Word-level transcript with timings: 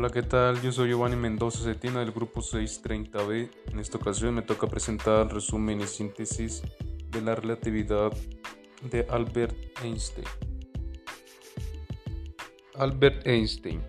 Hola, 0.00 0.08
¿qué 0.08 0.22
tal? 0.22 0.62
Yo 0.62 0.72
soy 0.72 0.88
Giovanni 0.88 1.14
Mendoza 1.14 1.62
Cetina 1.62 2.00
del 2.00 2.10
grupo 2.10 2.40
630B. 2.40 3.50
En 3.70 3.78
esta 3.78 3.98
ocasión 3.98 4.34
me 4.34 4.40
toca 4.40 4.66
presentar 4.66 5.26
el 5.26 5.28
resumen 5.28 5.82
y 5.82 5.86
síntesis 5.86 6.62
de 7.10 7.20
la 7.20 7.34
relatividad 7.34 8.10
de 8.90 9.06
Albert 9.10 9.54
Einstein. 9.84 10.26
Albert 12.76 13.26
Einstein. 13.26 13.82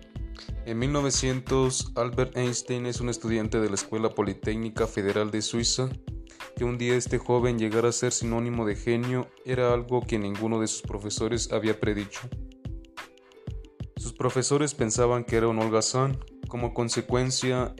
En 0.66 0.80
1900, 0.80 1.92
Albert 1.94 2.36
Einstein 2.36 2.84
es 2.84 3.00
un 3.00 3.08
estudiante 3.08 3.58
de 3.58 3.70
la 3.70 3.76
Escuela 3.76 4.10
Politécnica 4.10 4.86
Federal 4.86 5.30
de 5.30 5.40
Suiza. 5.40 5.88
Que 6.56 6.64
un 6.64 6.76
día 6.76 6.94
este 6.94 7.16
joven 7.16 7.58
llegara 7.58 7.88
a 7.88 7.92
ser 7.92 8.12
sinónimo 8.12 8.66
de 8.66 8.76
genio 8.76 9.28
era 9.46 9.72
algo 9.72 10.02
que 10.02 10.18
ninguno 10.18 10.60
de 10.60 10.66
sus 10.66 10.82
profesores 10.82 11.50
había 11.52 11.80
predicho. 11.80 12.20
Profesores 14.22 14.72
pensaban 14.72 15.24
que 15.24 15.34
era 15.34 15.48
un 15.48 15.58
holgazán. 15.58 16.16
Como 16.46 16.74
consecuencia, 16.74 17.74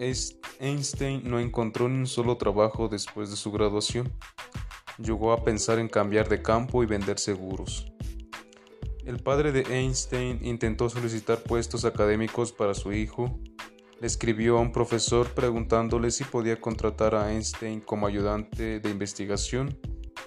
Einstein 0.59 1.23
no 1.23 1.39
encontró 1.39 1.89
ni 1.89 1.99
un 1.99 2.09
solo 2.09 2.37
trabajo 2.37 2.89
después 2.89 3.31
de 3.31 3.37
su 3.37 3.53
graduación. 3.53 4.13
Llegó 4.99 5.31
a 5.31 5.45
pensar 5.45 5.79
en 5.79 5.89
cambiar 5.89 6.29
de 6.29 6.43
campo 6.43 6.83
y 6.83 6.87
vender 6.87 7.21
seguros. 7.21 7.93
El 9.07 9.23
padre 9.23 9.53
de 9.53 9.61
Einstein 9.73 10.45
intentó 10.45 10.89
solicitar 10.89 11.45
puestos 11.45 11.85
académicos 11.85 12.51
para 12.51 12.75
su 12.75 12.93
hijo. 12.93 13.39
Le 14.01 14.09
escribió 14.09 14.59
a 14.59 14.63
un 14.63 14.73
profesor 14.73 15.29
preguntándole 15.29 16.11
si 16.11 16.25
podía 16.25 16.61
contratar 16.61 17.15
a 17.15 17.33
Einstein 17.33 17.81
como 17.81 18.09
ayudante 18.09 18.81
de 18.81 18.91
investigación, 18.91 19.79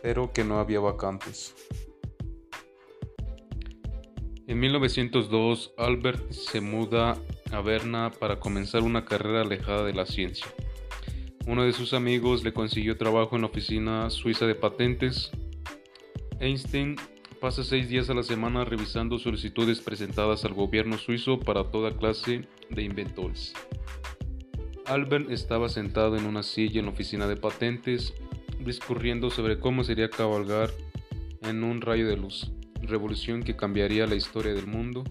pero 0.02 0.32
que 0.32 0.46
no 0.46 0.62
había 0.62 0.80
vacantes. 0.80 1.54
En 4.48 4.60
1902, 4.60 5.74
Albert 5.76 6.32
se 6.32 6.62
muda 6.62 7.18
a 7.52 7.62
Berna 7.62 8.12
para 8.12 8.40
comenzar 8.40 8.84
una 8.84 9.04
carrera 9.04 9.42
alejada 9.42 9.84
de 9.84 9.94
la 9.94 10.06
ciencia. 10.06 10.46
Uno 11.48 11.64
de 11.64 11.74
sus 11.74 11.96
amigos 11.96 12.44
le 12.44 12.54
consiguió 12.54 12.96
trabajo 12.96 13.36
en 13.36 13.42
la 13.42 13.48
oficina 13.48 14.12
suiza 14.12 14.46
de 14.46 14.54
patentes. 14.54 15.32
Einstein 16.40 16.96
pasa 17.42 17.64
seis 17.64 17.90
días 17.90 18.12
a 18.12 18.14
la 18.14 18.22
semana 18.22 18.66
revisando 18.66 19.18
solicitudes 19.18 19.80
presentadas 19.80 20.46
al 20.46 20.54
gobierno 20.54 21.00
suizo 21.00 21.40
para 21.40 21.72
toda 21.72 21.98
clase 21.98 22.48
de 22.70 22.84
inventores. 22.84 23.56
Albert 24.86 25.32
estaba 25.32 25.70
sentado 25.70 26.18
en 26.18 26.26
una 26.26 26.44
silla 26.44 26.82
en 26.82 26.86
la 26.86 26.92
oficina 26.92 27.26
de 27.26 27.36
patentes, 27.36 28.14
discurriendo 28.60 29.32
sobre 29.32 29.58
cómo 29.58 29.84
sería 29.84 30.12
cabalgar 30.12 30.70
en 31.42 31.64
un 31.64 31.82
rayo 31.82 32.08
de 32.08 32.18
luz 32.18 32.52
revolución 32.88 33.44
que 33.44 33.56
cambiaría 33.56 34.08
la 34.08 34.16
historia 34.16 34.54
del 34.54 34.68
mundo, 34.68 35.04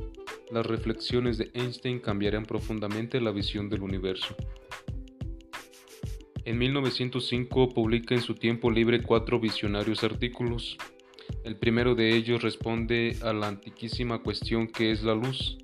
las 0.50 0.66
reflexiones 0.66 1.38
de 1.38 1.50
Einstein 1.54 1.98
cambiarían 1.98 2.44
profundamente 2.44 3.20
la 3.20 3.32
visión 3.32 3.68
del 3.68 3.82
universo. 3.82 4.36
En 6.44 6.58
1905 6.58 7.70
publica 7.70 8.14
en 8.14 8.20
su 8.20 8.34
tiempo 8.34 8.70
libre 8.70 9.02
cuatro 9.02 9.40
visionarios 9.40 10.04
artículos. 10.04 10.76
El 11.42 11.56
primero 11.56 11.94
de 11.94 12.14
ellos 12.14 12.42
responde 12.42 13.16
a 13.22 13.32
la 13.32 13.48
antiquísima 13.48 14.22
cuestión 14.22 14.66
que 14.68 14.90
es 14.90 15.02
la 15.02 15.14
luz. 15.14 15.56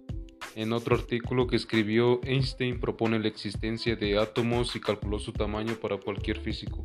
En 0.57 0.73
otro 0.73 0.97
artículo 0.97 1.47
que 1.47 1.57
escribió, 1.57 2.21
Einstein 2.25 2.81
propone 2.81 3.19
la 3.19 3.29
existencia 3.29 3.95
de 3.95 4.19
átomos 4.19 4.75
y 4.75 4.81
calculó 4.81 5.19
su 5.19 5.33
tamaño 5.33 5.75
para 5.75 5.99
cualquier 5.99 6.41
físico. 6.41 6.83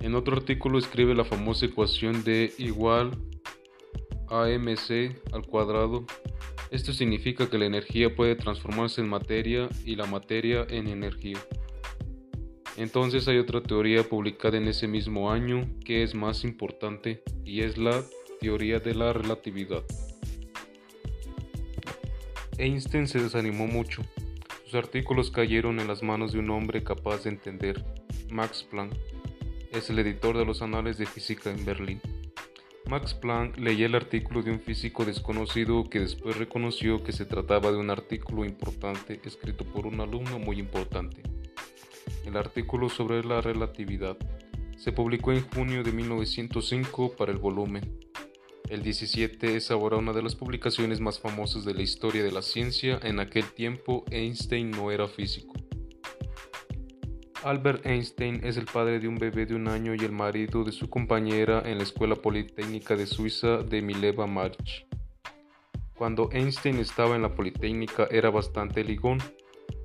En 0.00 0.14
otro 0.14 0.36
artículo 0.36 0.78
escribe 0.78 1.14
la 1.14 1.24
famosa 1.24 1.66
ecuación 1.66 2.24
de 2.24 2.52
igual 2.56 3.10
AMC 4.30 5.16
al 5.32 5.46
cuadrado. 5.46 6.06
Esto 6.70 6.92
significa 6.92 7.50
que 7.50 7.58
la 7.58 7.66
energía 7.66 8.14
puede 8.14 8.36
transformarse 8.36 9.00
en 9.00 9.08
materia 9.08 9.68
y 9.84 9.96
la 9.96 10.06
materia 10.06 10.66
en 10.68 10.88
energía. 10.88 11.38
Entonces 12.76 13.28
hay 13.28 13.38
otra 13.38 13.62
teoría 13.62 14.08
publicada 14.08 14.56
en 14.56 14.68
ese 14.68 14.86
mismo 14.86 15.30
año 15.30 15.68
que 15.84 16.02
es 16.02 16.14
más 16.14 16.44
importante 16.44 17.22
y 17.44 17.62
es 17.62 17.76
la 17.76 18.02
teoría 18.40 18.78
de 18.78 18.94
la 18.94 19.12
relatividad. 19.12 19.84
Einstein 22.56 23.06
se 23.06 23.20
desanimó 23.20 23.66
mucho. 23.66 24.02
Sus 24.64 24.74
artículos 24.74 25.30
cayeron 25.30 25.80
en 25.80 25.88
las 25.88 26.02
manos 26.02 26.32
de 26.32 26.38
un 26.38 26.50
hombre 26.50 26.84
capaz 26.84 27.24
de 27.24 27.30
entender, 27.30 27.84
Max 28.30 28.66
Planck 28.70 28.94
es 29.72 29.88
el 29.90 29.98
editor 29.98 30.36
de 30.36 30.44
los 30.44 30.62
Anales 30.62 30.98
de 30.98 31.06
Física 31.06 31.50
en 31.50 31.64
Berlín. 31.64 32.00
Max 32.86 33.14
Planck 33.14 33.58
leía 33.58 33.86
el 33.86 33.94
artículo 33.94 34.42
de 34.42 34.50
un 34.50 34.60
físico 34.60 35.04
desconocido 35.04 35.88
que 35.88 36.00
después 36.00 36.36
reconoció 36.36 37.04
que 37.04 37.12
se 37.12 37.24
trataba 37.24 37.70
de 37.70 37.78
un 37.78 37.90
artículo 37.90 38.44
importante 38.44 39.20
escrito 39.24 39.64
por 39.64 39.86
un 39.86 40.00
alumno 40.00 40.38
muy 40.38 40.58
importante. 40.58 41.22
El 42.24 42.36
artículo 42.36 42.88
sobre 42.88 43.22
la 43.24 43.40
relatividad 43.40 44.16
se 44.76 44.92
publicó 44.92 45.32
en 45.32 45.48
junio 45.48 45.82
de 45.82 45.92
1905 45.92 47.16
para 47.16 47.32
el 47.32 47.38
volumen. 47.38 48.00
El 48.68 48.82
17 48.82 49.56
es 49.56 49.70
ahora 49.70 49.96
una 49.96 50.12
de 50.12 50.22
las 50.22 50.34
publicaciones 50.34 51.00
más 51.00 51.20
famosas 51.20 51.64
de 51.64 51.74
la 51.74 51.82
historia 51.82 52.24
de 52.24 52.32
la 52.32 52.40
ciencia. 52.40 52.98
En 53.02 53.20
aquel 53.20 53.44
tiempo 53.52 54.04
Einstein 54.10 54.70
no 54.70 54.90
era 54.90 55.06
físico. 55.06 55.59
Albert 57.42 57.86
Einstein 57.86 58.42
es 58.44 58.58
el 58.58 58.66
padre 58.66 59.00
de 59.00 59.08
un 59.08 59.16
bebé 59.16 59.46
de 59.46 59.54
un 59.54 59.66
año 59.66 59.94
y 59.94 60.04
el 60.04 60.12
marido 60.12 60.62
de 60.62 60.72
su 60.72 60.90
compañera 60.90 61.62
en 61.64 61.78
la 61.78 61.84
Escuela 61.84 62.14
Politécnica 62.14 62.96
de 62.96 63.06
Suiza 63.06 63.62
de 63.62 63.80
Mileva 63.80 64.26
March. 64.26 64.86
Cuando 65.94 66.28
Einstein 66.32 66.78
estaba 66.78 67.16
en 67.16 67.22
la 67.22 67.34
Politécnica 67.34 68.06
era 68.10 68.28
bastante 68.28 68.84
ligón, 68.84 69.20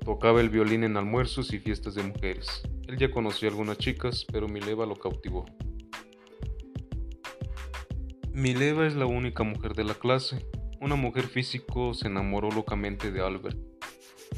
tocaba 0.04 0.42
el 0.42 0.50
violín 0.50 0.84
en 0.84 0.98
almuerzos 0.98 1.54
y 1.54 1.58
fiestas 1.58 1.94
de 1.94 2.02
mujeres. 2.02 2.62
Él 2.88 2.98
ya 2.98 3.10
conocía 3.10 3.48
algunas 3.48 3.78
chicas, 3.78 4.26
pero 4.30 4.48
Mileva 4.48 4.84
lo 4.84 4.96
cautivó. 4.96 5.46
Mileva 8.34 8.86
es 8.86 8.96
la 8.96 9.06
única 9.06 9.44
mujer 9.44 9.72
de 9.72 9.84
la 9.84 9.94
clase. 9.94 10.44
Una 10.82 10.94
mujer 10.94 11.24
físico 11.24 11.94
se 11.94 12.08
enamoró 12.08 12.50
locamente 12.50 13.10
de 13.10 13.22
Albert. 13.22 13.56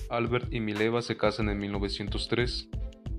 Albert 0.08 0.52
y 0.52 0.60
Mileva 0.60 1.02
se 1.02 1.16
casan 1.16 1.48
en 1.48 1.58
1903. 1.58 2.68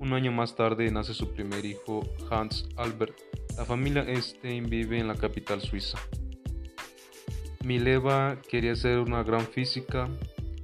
Un 0.00 0.14
año 0.14 0.32
más 0.32 0.56
tarde 0.56 0.90
nace 0.90 1.12
su 1.12 1.34
primer 1.34 1.66
hijo, 1.66 2.00
Hans 2.30 2.66
Albert. 2.76 3.14
La 3.58 3.66
familia 3.66 4.02
Einstein 4.02 4.70
vive 4.70 4.98
en 4.98 5.06
la 5.06 5.14
capital 5.14 5.60
suiza. 5.60 5.98
Mileva 7.62 8.38
quería 8.48 8.74
ser 8.76 8.98
una 9.00 9.22
gran 9.22 9.46
física, 9.46 10.08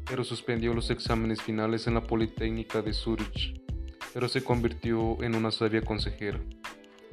pero 0.09 0.25
suspendió 0.25 0.73
los 0.73 0.89
exámenes 0.89 1.43
finales 1.43 1.87
en 1.87 1.93
la 1.93 2.01
Politécnica 2.01 2.81
de 2.81 2.95
Zurich, 2.95 3.61
pero 4.15 4.27
se 4.27 4.43
convirtió 4.43 5.23
en 5.23 5.35
una 5.35 5.51
sabia 5.51 5.83
consejera. 5.83 6.41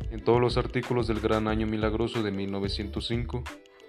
En 0.09 0.23
todos 0.23 0.39
los 0.39 0.55
artículos 0.55 1.07
del 1.07 1.19
Gran 1.19 1.49
Año 1.49 1.67
Milagroso 1.67 2.23
de 2.23 2.31
1905, 2.31 3.43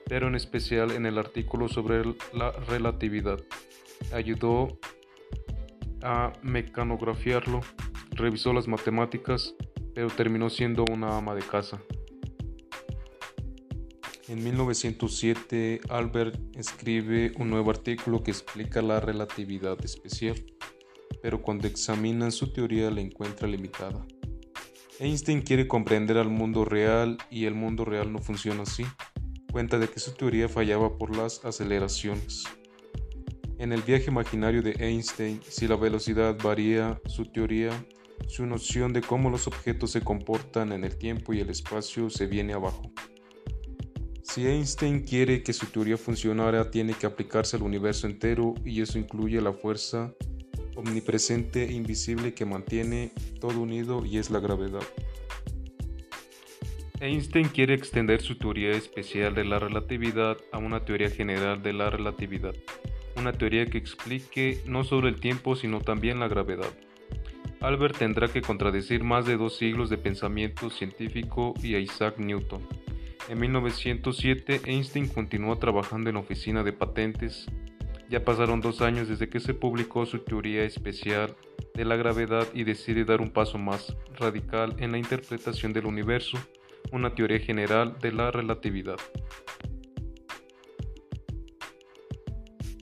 pero 0.09 0.27
en 0.27 0.35
especial 0.35 0.91
en 0.91 1.07
el 1.07 1.19
artículo 1.19 1.69
sobre 1.69 2.03
la 2.33 2.51
relatividad, 2.51 3.39
ayudó 4.13 4.77
a 6.03 6.33
mecanografiarlo 6.43 7.61
revisó 8.15 8.53
las 8.53 8.69
matemáticas, 8.69 9.55
pero 9.95 10.09
terminó 10.09 10.51
siendo 10.51 10.85
una 10.91 11.17
ama 11.17 11.35
de 11.35 11.43
casa. 11.43 11.81
En 14.27 14.43
1907, 14.43 15.83
Albert 15.91 16.41
escribe 16.57 17.33
un 17.39 17.51
nuevo 17.51 17.71
artículo 17.71 18.23
que 18.23 18.31
explica 18.31 18.81
la 18.81 18.99
relatividad 18.99 19.77
especial, 19.85 20.43
pero 21.21 21.43
cuando 21.43 21.69
examina 21.69 22.31
su 22.31 22.53
teoría 22.53 22.91
la 22.91 23.03
encuentra 23.03 23.47
limitada. 23.47 24.07
Einstein 24.99 25.43
quiere 25.43 25.69
comprender 25.69 26.17
al 26.17 26.31
mundo 26.31 26.65
real 26.65 27.19
y 27.31 27.45
el 27.45 27.55
mundo 27.55 27.85
real 27.85 28.13
no 28.13 28.19
funciona 28.19 28.63
así. 28.63 28.87
Cuenta 29.53 29.79
de 29.79 29.89
que 29.89 30.01
su 30.01 30.13
teoría 30.13 30.49
fallaba 30.49 30.97
por 30.97 31.17
las 31.17 31.45
aceleraciones. 31.45 32.45
En 33.59 33.73
el 33.73 33.83
viaje 33.83 34.11
imaginario 34.11 34.63
de 34.63 34.75
Einstein, 34.79 35.41
si 35.49 35.69
la 35.69 35.77
velocidad 35.77 36.37
varía, 36.43 37.01
su 37.07 37.25
teoría 37.27 37.71
su 38.27 38.47
noción 38.47 38.93
de 38.93 39.01
cómo 39.01 39.31
los 39.31 39.47
objetos 39.47 39.91
se 39.91 40.01
comportan 40.01 40.73
en 40.73 40.85
el 40.85 40.97
tiempo 40.97 41.33
y 41.33 41.41
el 41.41 41.51
espacio 41.51 42.11
se 42.11 42.27
viene 42.27 42.55
abajo. 42.55 42.93
Si 44.23 44.47
Einstein 44.47 45.03
quiere 45.03 45.43
que 45.43 45.53
su 45.53 45.67
teoría 45.67 45.97
funcionara, 45.97 46.71
tiene 46.71 46.95
que 46.95 47.07
aplicarse 47.07 47.57
al 47.57 47.63
universo 47.63 48.07
entero 48.07 48.55
y 48.65 48.81
eso 48.81 48.99
incluye 48.99 49.41
la 49.41 49.53
fuerza 49.53 50.13
omnipresente 50.77 51.65
e 51.65 51.73
invisible 51.73 52.35
que 52.35 52.45
mantiene 52.45 53.13
todo 53.41 53.61
unido 53.61 54.05
y 54.05 54.19
es 54.19 54.31
la 54.31 54.41
gravedad. 54.41 54.83
Einstein 57.01 57.49
quiere 57.49 57.75
extender 57.75 58.23
su 58.23 58.39
teoría 58.39 58.71
especial 58.71 59.35
de 59.35 59.45
la 59.45 59.59
relatividad 59.59 60.39
a 60.53 60.59
una 60.59 60.85
teoría 60.85 61.11
general 61.11 61.63
de 61.63 61.73
la 61.73 61.91
relatividad, 61.91 62.55
una 63.17 63.33
teoría 63.33 63.67
que 63.67 63.79
explique 63.79 64.63
no 64.67 64.85
solo 64.85 65.09
el 65.09 65.21
tiempo 65.21 65.55
sino 65.55 65.81
también 65.81 66.19
la 66.19 66.29
gravedad. 66.29 66.73
Albert 67.65 67.97
tendrá 67.97 68.29
que 68.29 68.43
contradecir 68.43 69.05
más 69.05 69.25
de 69.25 69.39
dos 69.39 69.57
siglos 69.57 69.89
de 69.89 69.97
pensamiento 69.97 70.69
científico 70.69 71.55
y 71.63 71.77
a 71.77 71.79
Isaac 71.79 72.19
Newton. 72.19 72.61
En 73.31 73.41
1907, 73.41 74.61
Einstein 74.67 75.09
continuó 75.09 75.57
trabajando 75.57 76.11
en 76.11 76.17
la 76.17 76.21
oficina 76.21 76.63
de 76.63 76.75
patentes. 76.75 77.47
Ya 78.11 78.23
pasaron 78.23 78.61
dos 78.61 78.83
años 78.83 79.09
desde 79.09 79.31
que 79.31 79.41
se 79.41 79.55
publicó 79.55 80.05
su 80.05 80.19
teoría 80.19 80.63
especial 80.65 81.37
de 81.73 81.87
la 81.87 81.97
gravedad 81.97 82.47
y 82.53 82.65
decide 82.65 83.07
dar 83.07 83.23
un 83.23 83.31
paso 83.31 83.57
más 83.57 83.97
radical 84.19 84.77
en 84.79 84.93
la 84.93 84.99
interpretación 84.99 85.73
del 85.73 85.87
universo, 85.87 86.37
una 86.93 87.15
teoría 87.15 87.39
general 87.39 87.97
de 87.99 88.13
la 88.13 88.31
relatividad. 88.31 88.99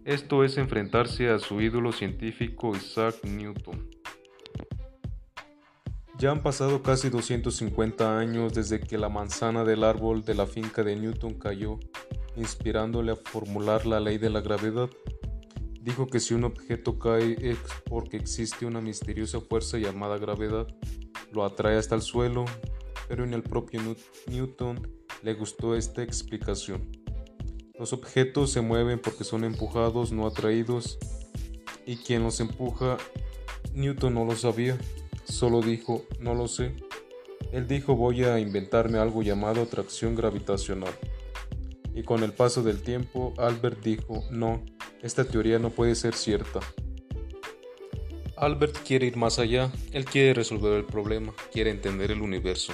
Esto 0.04 0.42
es 0.42 0.58
enfrentarse 0.58 1.28
a 1.28 1.38
su 1.38 1.60
ídolo 1.60 1.92
científico 1.92 2.74
Isaac 2.74 3.22
Newton. 3.22 4.01
Ya 6.22 6.30
han 6.30 6.40
pasado 6.40 6.84
casi 6.84 7.10
250 7.10 8.16
años 8.16 8.54
desde 8.54 8.78
que 8.78 8.96
la 8.96 9.08
manzana 9.08 9.64
del 9.64 9.82
árbol 9.82 10.24
de 10.24 10.36
la 10.36 10.46
finca 10.46 10.84
de 10.84 10.94
Newton 10.94 11.34
cayó, 11.34 11.80
inspirándole 12.36 13.10
a 13.10 13.16
formular 13.16 13.86
la 13.86 13.98
ley 13.98 14.18
de 14.18 14.30
la 14.30 14.40
gravedad. 14.40 14.88
Dijo 15.80 16.06
que 16.06 16.20
si 16.20 16.34
un 16.34 16.44
objeto 16.44 16.96
cae 17.00 17.36
es 17.40 17.58
porque 17.90 18.18
existe 18.18 18.66
una 18.66 18.80
misteriosa 18.80 19.40
fuerza 19.40 19.78
llamada 19.78 20.16
gravedad, 20.16 20.68
lo 21.32 21.44
atrae 21.44 21.76
hasta 21.76 21.96
el 21.96 22.02
suelo, 22.02 22.44
pero 23.08 23.24
en 23.24 23.34
el 23.34 23.42
propio 23.42 23.80
Newton 24.28 24.92
le 25.24 25.34
gustó 25.34 25.74
esta 25.74 26.04
explicación. 26.04 26.88
Los 27.76 27.92
objetos 27.92 28.52
se 28.52 28.60
mueven 28.60 29.00
porque 29.00 29.24
son 29.24 29.42
empujados, 29.42 30.12
no 30.12 30.28
atraídos, 30.28 31.00
y 31.84 31.96
quien 31.96 32.22
los 32.22 32.38
empuja, 32.38 32.96
Newton 33.74 34.14
no 34.14 34.24
lo 34.24 34.36
sabía, 34.36 34.78
solo 35.24 35.60
dijo, 35.60 36.04
no 36.20 36.34
lo 36.34 36.48
sé. 36.48 36.74
Él 37.52 37.68
dijo 37.68 37.96
voy 37.96 38.24
a 38.24 38.38
inventarme 38.38 38.98
algo 38.98 39.22
llamado 39.22 39.62
atracción 39.62 40.14
gravitacional. 40.14 40.92
Y 41.94 42.02
con 42.02 42.22
el 42.22 42.32
paso 42.32 42.62
del 42.62 42.82
tiempo, 42.82 43.34
Albert 43.36 43.82
dijo, 43.82 44.24
no, 44.30 44.64
esta 45.02 45.24
teoría 45.24 45.58
no 45.58 45.70
puede 45.70 45.94
ser 45.94 46.14
cierta. 46.14 46.60
Albert 48.36 48.78
quiere 48.84 49.06
ir 49.06 49.16
más 49.16 49.38
allá, 49.38 49.70
él 49.92 50.04
quiere 50.04 50.34
resolver 50.34 50.72
el 50.72 50.84
problema, 50.84 51.32
quiere 51.52 51.70
entender 51.70 52.10
el 52.10 52.22
universo. 52.22 52.72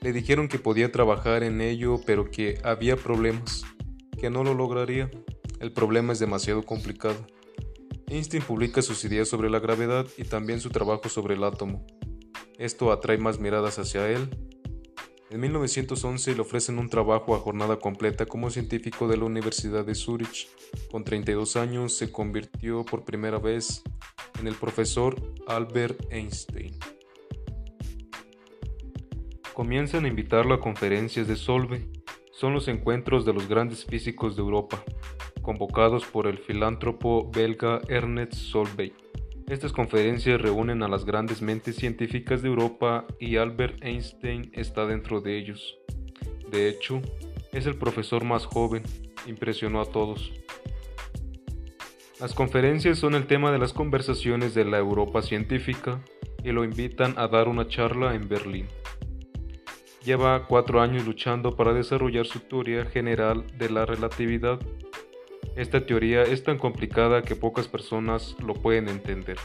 Le 0.00 0.12
dijeron 0.12 0.48
que 0.48 0.58
podía 0.58 0.90
trabajar 0.90 1.44
en 1.44 1.60
ello, 1.60 2.00
pero 2.04 2.30
que 2.30 2.58
había 2.64 2.96
problemas 2.96 3.62
que 4.20 4.30
no 4.30 4.42
lo 4.42 4.52
lograría. 4.52 5.10
El 5.60 5.72
problema 5.72 6.12
es 6.12 6.18
demasiado 6.18 6.64
complicado. 6.64 7.24
Einstein 8.12 8.42
publica 8.42 8.82
sus 8.82 9.04
ideas 9.04 9.28
sobre 9.28 9.48
la 9.48 9.58
gravedad 9.58 10.06
y 10.18 10.24
también 10.24 10.60
su 10.60 10.68
trabajo 10.68 11.08
sobre 11.08 11.34
el 11.34 11.44
átomo. 11.44 11.86
Esto 12.58 12.92
atrae 12.92 13.16
más 13.16 13.40
miradas 13.40 13.78
hacia 13.78 14.08
él. 14.10 14.28
En 15.30 15.40
1911 15.40 16.34
le 16.34 16.40
ofrecen 16.42 16.78
un 16.78 16.90
trabajo 16.90 17.34
a 17.34 17.38
jornada 17.38 17.78
completa 17.78 18.26
como 18.26 18.50
científico 18.50 19.08
de 19.08 19.16
la 19.16 19.24
Universidad 19.24 19.86
de 19.86 19.94
Zurich. 19.94 20.48
Con 20.90 21.04
32 21.04 21.56
años 21.56 21.94
se 21.96 22.12
convirtió 22.12 22.84
por 22.84 23.04
primera 23.04 23.38
vez 23.38 23.82
en 24.38 24.46
el 24.46 24.56
profesor 24.56 25.16
Albert 25.46 26.12
Einstein. 26.12 26.78
Comienzan 29.54 30.04
a 30.04 30.08
invitarlo 30.08 30.52
a 30.54 30.60
conferencias 30.60 31.26
de 31.28 31.36
Solve 31.36 31.88
son 32.42 32.54
los 32.54 32.66
encuentros 32.66 33.24
de 33.24 33.32
los 33.32 33.46
grandes 33.46 33.84
físicos 33.84 34.34
de 34.34 34.42
Europa, 34.42 34.82
convocados 35.42 36.04
por 36.04 36.26
el 36.26 36.38
filántropo 36.38 37.30
belga 37.30 37.80
Ernest 37.88 38.34
Solvay. 38.34 38.92
Estas 39.48 39.72
conferencias 39.72 40.40
reúnen 40.40 40.82
a 40.82 40.88
las 40.88 41.04
grandes 41.04 41.42
mentes 41.42 41.76
científicas 41.76 42.40
de 42.40 42.48
Europa 42.48 43.04
y 43.18 43.36
Albert 43.36 43.84
Einstein 43.84 44.50
está 44.54 44.86
dentro 44.86 45.20
de 45.20 45.36
ellos. 45.36 45.78
De 46.50 46.68
hecho, 46.68 47.02
es 47.52 47.66
el 47.66 47.76
profesor 47.76 48.24
más 48.24 48.46
joven, 48.46 48.82
impresionó 49.26 49.80
a 49.80 49.86
todos. 49.86 50.32
Las 52.20 52.34
conferencias 52.34 52.98
son 52.98 53.14
el 53.14 53.26
tema 53.26 53.50
de 53.50 53.58
las 53.58 53.72
conversaciones 53.72 54.54
de 54.54 54.64
la 54.64 54.78
Europa 54.78 55.22
científica 55.22 56.00
y 56.44 56.52
lo 56.52 56.64
invitan 56.64 57.14
a 57.18 57.26
dar 57.26 57.48
una 57.48 57.66
charla 57.68 58.14
en 58.14 58.28
Berlín. 58.28 58.68
Lleva 60.04 60.46
cuatro 60.46 60.80
años 60.80 61.06
luchando 61.06 61.54
para 61.54 61.72
desarrollar 61.74 62.26
su 62.26 62.40
teoría 62.40 62.84
general 62.86 63.44
de 63.56 63.70
la 63.70 63.86
relatividad. 63.86 64.60
Esta 65.56 65.84
teoría 65.84 66.22
es 66.22 66.44
tan 66.44 66.58
complicada 66.58 67.22
que 67.22 67.36
pocas 67.36 67.68
personas 67.68 68.34
lo 68.38 68.54
pueden 68.54 68.88
entender. 68.88 69.36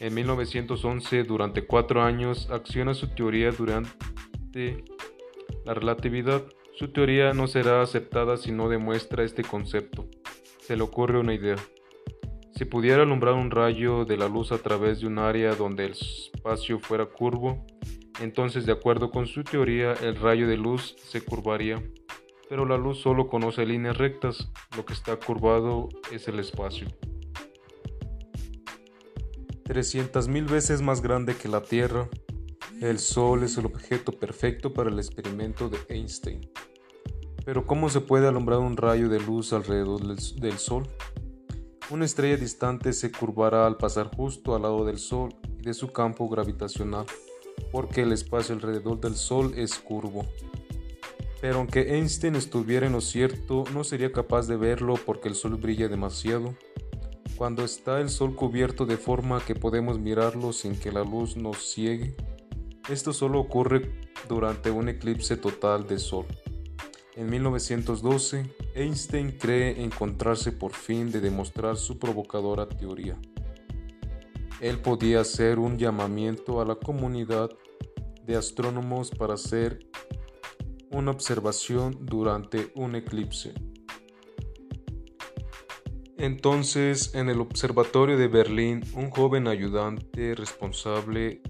En 0.00 0.14
1911, 0.14 1.22
durante 1.22 1.64
cuatro 1.64 2.02
años, 2.02 2.50
acciona 2.50 2.92
su 2.92 3.08
teoría 3.14 3.50
durante 3.52 4.84
la 5.64 5.74
relatividad. 5.74 6.42
Su 6.74 6.88
teoría 6.88 7.32
no 7.32 7.46
será 7.46 7.82
aceptada 7.82 8.36
si 8.36 8.52
no 8.52 8.68
demuestra 8.68 9.24
este 9.24 9.42
concepto. 9.42 10.08
Se 10.60 10.76
le 10.76 10.82
ocurre 10.82 11.18
una 11.18 11.34
idea. 11.34 11.56
Si 12.54 12.64
pudiera 12.64 13.02
alumbrar 13.02 13.34
un 13.34 13.50
rayo 13.50 14.04
de 14.04 14.16
la 14.16 14.28
luz 14.28 14.50
a 14.50 14.58
través 14.58 15.00
de 15.00 15.06
un 15.06 15.18
área 15.18 15.54
donde 15.54 15.86
el 15.86 15.92
espacio 15.92 16.78
fuera 16.80 17.06
curvo, 17.06 17.64
entonces, 18.20 18.64
de 18.66 18.72
acuerdo 18.72 19.10
con 19.10 19.26
su 19.26 19.44
teoría, 19.44 19.92
el 19.92 20.16
rayo 20.16 20.48
de 20.48 20.56
luz 20.56 20.96
se 20.98 21.20
curvaría, 21.20 21.82
pero 22.48 22.64
la 22.64 22.76
luz 22.76 23.00
solo 23.00 23.28
conoce 23.28 23.66
líneas 23.66 23.96
rectas, 23.98 24.50
lo 24.76 24.84
que 24.84 24.92
está 24.92 25.16
curvado 25.16 25.88
es 26.12 26.28
el 26.28 26.38
espacio. 26.38 26.88
300.000 29.64 30.48
veces 30.48 30.82
más 30.82 31.02
grande 31.02 31.34
que 31.34 31.48
la 31.48 31.62
Tierra, 31.62 32.08
el 32.80 32.98
Sol 32.98 33.42
es 33.42 33.56
el 33.58 33.66
objeto 33.66 34.12
perfecto 34.12 34.72
para 34.72 34.90
el 34.90 34.98
experimento 34.98 35.68
de 35.68 35.78
Einstein. 35.88 36.48
Pero 37.44 37.66
¿cómo 37.66 37.88
se 37.88 38.00
puede 38.00 38.28
alumbrar 38.28 38.60
un 38.60 38.76
rayo 38.76 39.08
de 39.08 39.20
luz 39.20 39.52
alrededor 39.52 40.00
del 40.02 40.58
Sol? 40.58 40.88
Una 41.90 42.04
estrella 42.04 42.36
distante 42.36 42.92
se 42.92 43.12
curvará 43.12 43.66
al 43.66 43.76
pasar 43.76 44.14
justo 44.14 44.54
al 44.54 44.62
lado 44.62 44.84
del 44.84 44.98
Sol 44.98 45.34
y 45.58 45.62
de 45.62 45.74
su 45.74 45.92
campo 45.92 46.28
gravitacional 46.28 47.06
porque 47.72 48.02
el 48.02 48.12
espacio 48.12 48.54
alrededor 48.54 49.00
del 49.00 49.14
Sol 49.14 49.52
es 49.56 49.74
curvo. 49.78 50.26
Pero 51.46 51.58
aunque 51.58 51.94
Einstein 51.94 52.34
estuviera 52.34 52.88
en 52.88 52.92
lo 52.94 53.00
cierto, 53.00 53.62
no 53.72 53.84
sería 53.84 54.10
capaz 54.10 54.48
de 54.48 54.56
verlo 54.56 54.94
porque 55.06 55.28
el 55.28 55.36
Sol 55.36 55.54
brilla 55.54 55.86
demasiado. 55.86 56.56
Cuando 57.36 57.64
está 57.64 58.00
el 58.00 58.08
Sol 58.08 58.34
cubierto 58.34 58.84
de 58.84 58.96
forma 58.96 59.38
que 59.38 59.54
podemos 59.54 60.00
mirarlo 60.00 60.52
sin 60.52 60.76
que 60.76 60.90
la 60.90 61.04
luz 61.04 61.36
nos 61.36 61.58
ciegue, 61.58 62.16
esto 62.88 63.12
solo 63.12 63.38
ocurre 63.38 63.92
durante 64.28 64.72
un 64.72 64.88
eclipse 64.88 65.36
total 65.36 65.86
de 65.86 66.00
Sol. 66.00 66.26
En 67.14 67.30
1912, 67.30 68.50
Einstein 68.74 69.38
cree 69.38 69.84
encontrarse 69.84 70.50
por 70.50 70.72
fin 70.72 71.12
de 71.12 71.20
demostrar 71.20 71.76
su 71.76 72.00
provocadora 72.00 72.68
teoría. 72.68 73.16
Él 74.60 74.80
podía 74.80 75.20
hacer 75.20 75.60
un 75.60 75.78
llamamiento 75.78 76.60
a 76.60 76.64
la 76.64 76.74
comunidad 76.74 77.50
de 78.24 78.34
astrónomos 78.34 79.12
para 79.12 79.34
hacer 79.34 79.86
una 80.96 81.10
observación 81.10 81.98
durante 82.00 82.72
un 82.74 82.96
eclipse. 82.96 83.52
Entonces, 86.16 87.14
en 87.14 87.28
el 87.28 87.40
observatorio 87.40 88.16
de 88.16 88.28
Berlín, 88.28 88.82
un 88.94 89.10
joven 89.10 89.46
ayudante 89.46 90.34
responsable 90.34 91.42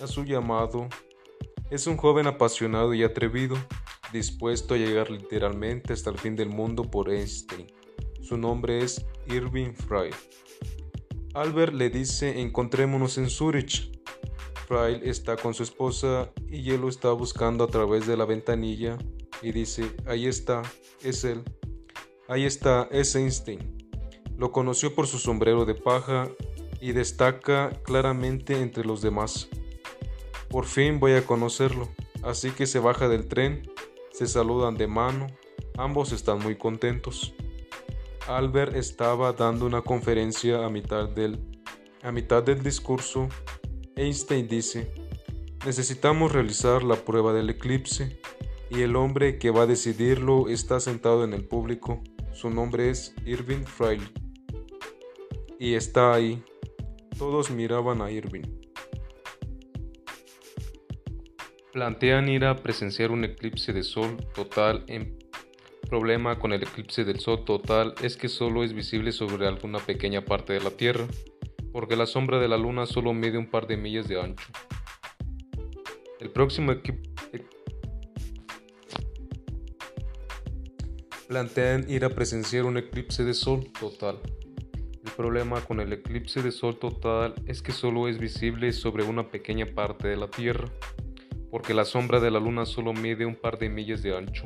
a 0.00 0.06
su 0.06 0.24
llamado 0.24 0.88
es 1.70 1.88
un 1.88 1.96
joven 1.96 2.28
apasionado 2.28 2.94
y 2.94 3.02
atrevido, 3.02 3.56
dispuesto 4.12 4.74
a 4.74 4.78
llegar 4.78 5.10
literalmente 5.10 5.92
hasta 5.92 6.10
el 6.10 6.18
fin 6.18 6.36
del 6.36 6.48
mundo 6.48 6.84
por 6.84 7.10
Einstein. 7.10 7.66
Su 8.22 8.36
nombre 8.36 8.78
es 8.78 9.04
Irving 9.26 9.72
Frey. 9.72 10.12
Albert 11.34 11.74
le 11.74 11.90
dice 11.90 12.40
encontrémonos 12.40 13.18
en 13.18 13.28
Zurich. 13.28 13.97
Frail 14.68 15.00
está 15.02 15.36
con 15.36 15.54
su 15.54 15.62
esposa 15.62 16.30
y 16.46 16.72
él 16.72 16.82
lo 16.82 16.90
está 16.90 17.10
buscando 17.12 17.64
a 17.64 17.68
través 17.68 18.06
de 18.06 18.18
la 18.18 18.26
ventanilla 18.26 18.98
y 19.40 19.52
dice, 19.52 19.96
ahí 20.06 20.26
está, 20.26 20.60
es 21.02 21.24
él. 21.24 21.42
Ahí 22.28 22.44
está, 22.44 22.86
es 22.90 23.16
Einstein. 23.16 23.88
Lo 24.36 24.52
conoció 24.52 24.94
por 24.94 25.06
su 25.06 25.18
sombrero 25.18 25.64
de 25.64 25.74
paja 25.74 26.28
y 26.82 26.92
destaca 26.92 27.70
claramente 27.82 28.60
entre 28.60 28.84
los 28.84 29.00
demás. 29.00 29.48
Por 30.50 30.66
fin 30.66 31.00
voy 31.00 31.12
a 31.12 31.24
conocerlo, 31.24 31.88
así 32.22 32.50
que 32.50 32.66
se 32.66 32.78
baja 32.78 33.08
del 33.08 33.26
tren, 33.26 33.72
se 34.12 34.26
saludan 34.26 34.76
de 34.76 34.86
mano, 34.86 35.28
ambos 35.78 36.12
están 36.12 36.40
muy 36.40 36.56
contentos. 36.56 37.34
Albert 38.26 38.76
estaba 38.76 39.32
dando 39.32 39.64
una 39.64 39.80
conferencia 39.80 40.62
a 40.66 40.68
mitad 40.68 41.08
del, 41.08 41.38
a 42.02 42.12
mitad 42.12 42.42
del 42.42 42.62
discurso. 42.62 43.30
Einstein 43.98 44.46
dice, 44.46 44.92
necesitamos 45.66 46.30
realizar 46.30 46.84
la 46.84 46.94
prueba 46.94 47.32
del 47.32 47.50
eclipse 47.50 48.20
y 48.70 48.82
el 48.82 48.94
hombre 48.94 49.38
que 49.38 49.50
va 49.50 49.62
a 49.62 49.66
decidirlo 49.66 50.48
está 50.48 50.78
sentado 50.78 51.24
en 51.24 51.32
el 51.32 51.44
público. 51.44 52.00
Su 52.32 52.48
nombre 52.48 52.90
es 52.90 53.12
Irving 53.26 53.64
Frail. 53.64 54.08
Y 55.58 55.74
está 55.74 56.14
ahí. 56.14 56.44
Todos 57.18 57.50
miraban 57.50 58.00
a 58.00 58.12
Irving. 58.12 58.44
Plantean 61.72 62.28
ir 62.28 62.44
a 62.44 62.54
presenciar 62.54 63.10
un 63.10 63.24
eclipse 63.24 63.72
de 63.72 63.82
sol 63.82 64.16
total 64.32 64.84
en 64.86 65.18
problema 65.88 66.38
con 66.38 66.52
el 66.52 66.62
eclipse 66.62 67.04
del 67.04 67.18
Sol 67.18 67.44
total 67.44 67.94
es 68.02 68.16
que 68.16 68.28
solo 68.28 68.62
es 68.62 68.74
visible 68.74 69.10
sobre 69.10 69.48
alguna 69.48 69.78
pequeña 69.78 70.24
parte 70.24 70.52
de 70.52 70.60
la 70.60 70.70
Tierra, 70.70 71.06
porque 71.72 71.96
la 71.96 72.06
sombra 72.06 72.38
de 72.38 72.48
la 72.48 72.56
Luna 72.56 72.86
solo 72.86 73.12
mide 73.14 73.38
un 73.38 73.50
par 73.50 73.66
de 73.66 73.76
millas 73.76 74.08
de 74.08 74.20
ancho. 74.20 74.46
El 76.20 76.30
próximo 76.30 76.72
equipo 76.72 77.08
plantean 81.28 81.88
ir 81.90 82.04
a 82.04 82.10
presenciar 82.10 82.64
un 82.64 82.78
eclipse 82.78 83.22
de 83.24 83.34
Sol 83.34 83.70
total. 83.78 84.18
El 85.04 85.12
problema 85.12 85.60
con 85.60 85.80
el 85.80 85.92
eclipse 85.92 86.42
de 86.42 86.50
Sol 86.50 86.78
total 86.78 87.34
es 87.46 87.60
que 87.60 87.72
solo 87.72 88.08
es 88.08 88.18
visible 88.18 88.72
sobre 88.72 89.04
una 89.04 89.30
pequeña 89.30 89.66
parte 89.66 90.08
de 90.08 90.16
la 90.16 90.28
Tierra, 90.28 90.68
porque 91.50 91.74
la 91.74 91.84
sombra 91.84 92.20
de 92.20 92.30
la 92.30 92.40
Luna 92.40 92.66
solo 92.66 92.92
mide 92.92 93.26
un 93.26 93.36
par 93.36 93.58
de 93.58 93.68
millas 93.68 94.02
de 94.02 94.16
ancho 94.16 94.44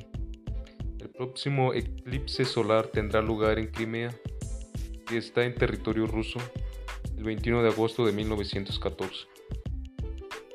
próximo 1.22 1.72
eclipse 1.72 2.44
solar 2.44 2.88
tendrá 2.88 3.22
lugar 3.22 3.58
en 3.60 3.68
Crimea, 3.68 4.10
y 5.08 5.16
está 5.16 5.44
en 5.44 5.54
territorio 5.54 6.06
ruso, 6.06 6.40
el 7.22 7.26
21 7.26 7.62
de 7.62 7.68
agosto 7.68 8.04
de 8.04 8.10
1914. 8.10 9.28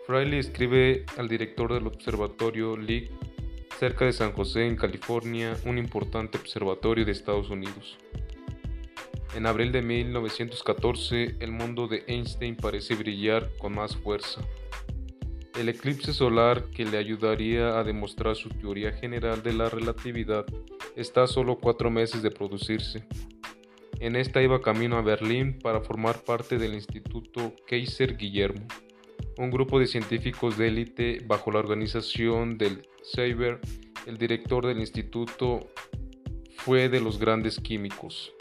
Fraley 0.06 0.38
escribe 0.38 1.06
al 1.16 1.30
director 1.30 1.74
del 1.74 1.88
observatorio 1.88 2.76
Lick 2.76 3.10
cerca 3.80 4.04
de 4.04 4.12
San 4.12 4.34
José, 4.34 4.68
en 4.68 4.76
California, 4.76 5.56
un 5.66 5.78
importante 5.78 6.38
observatorio 6.38 7.06
de 7.06 7.14
Estados 7.14 7.50
Unidos. 7.50 7.98
En 9.34 9.46
abril 9.46 9.72
de 9.72 9.82
1914, 9.82 11.38
el 11.40 11.54
mundo 11.54 11.88
de 11.88 12.04
Einstein 12.06 12.58
parece 12.58 12.96
brillar 12.96 13.50
con 13.60 13.74
más 13.74 13.96
fuerza. 13.96 14.42
El 15.58 15.70
eclipse 15.70 16.12
solar 16.12 16.66
que 16.66 16.84
le 16.84 16.98
ayudaría 16.98 17.80
a 17.80 17.86
demostrar 17.86 18.36
su 18.36 18.50
teoría 18.50 18.92
general 18.92 19.42
de 19.42 19.54
la 19.54 19.70
relatividad 19.70 20.46
está 20.98 21.24
a 21.24 21.28
solo 21.28 21.60
cuatro 21.60 21.90
meses 21.90 22.22
de 22.22 22.32
producirse. 22.32 23.08
En 24.00 24.16
esta 24.16 24.44
iba 24.44 24.62
camino 24.62 24.98
a 24.98 25.02
Berlín 25.02 25.58
para 25.58 25.82
formar 25.82 26.24
parte 26.24 26.60
del 26.60 26.76
Instituto 26.76 27.56
Kaiser 27.68 28.16
Guillermo, 28.16 28.68
un 29.40 29.50
grupo 29.50 29.80
de 29.80 29.88
científicos 29.88 30.56
de 30.56 30.68
élite 30.68 31.24
bajo 31.26 31.52
la 31.52 31.60
organización 31.60 32.60
del 32.60 32.88
Seiber. 33.02 33.60
El 34.06 34.20
director 34.20 34.68
del 34.68 34.80
instituto 34.80 35.72
fue 36.58 36.90
de 36.90 37.02
los 37.02 37.18
grandes 37.18 37.60
químicos. 37.60 38.34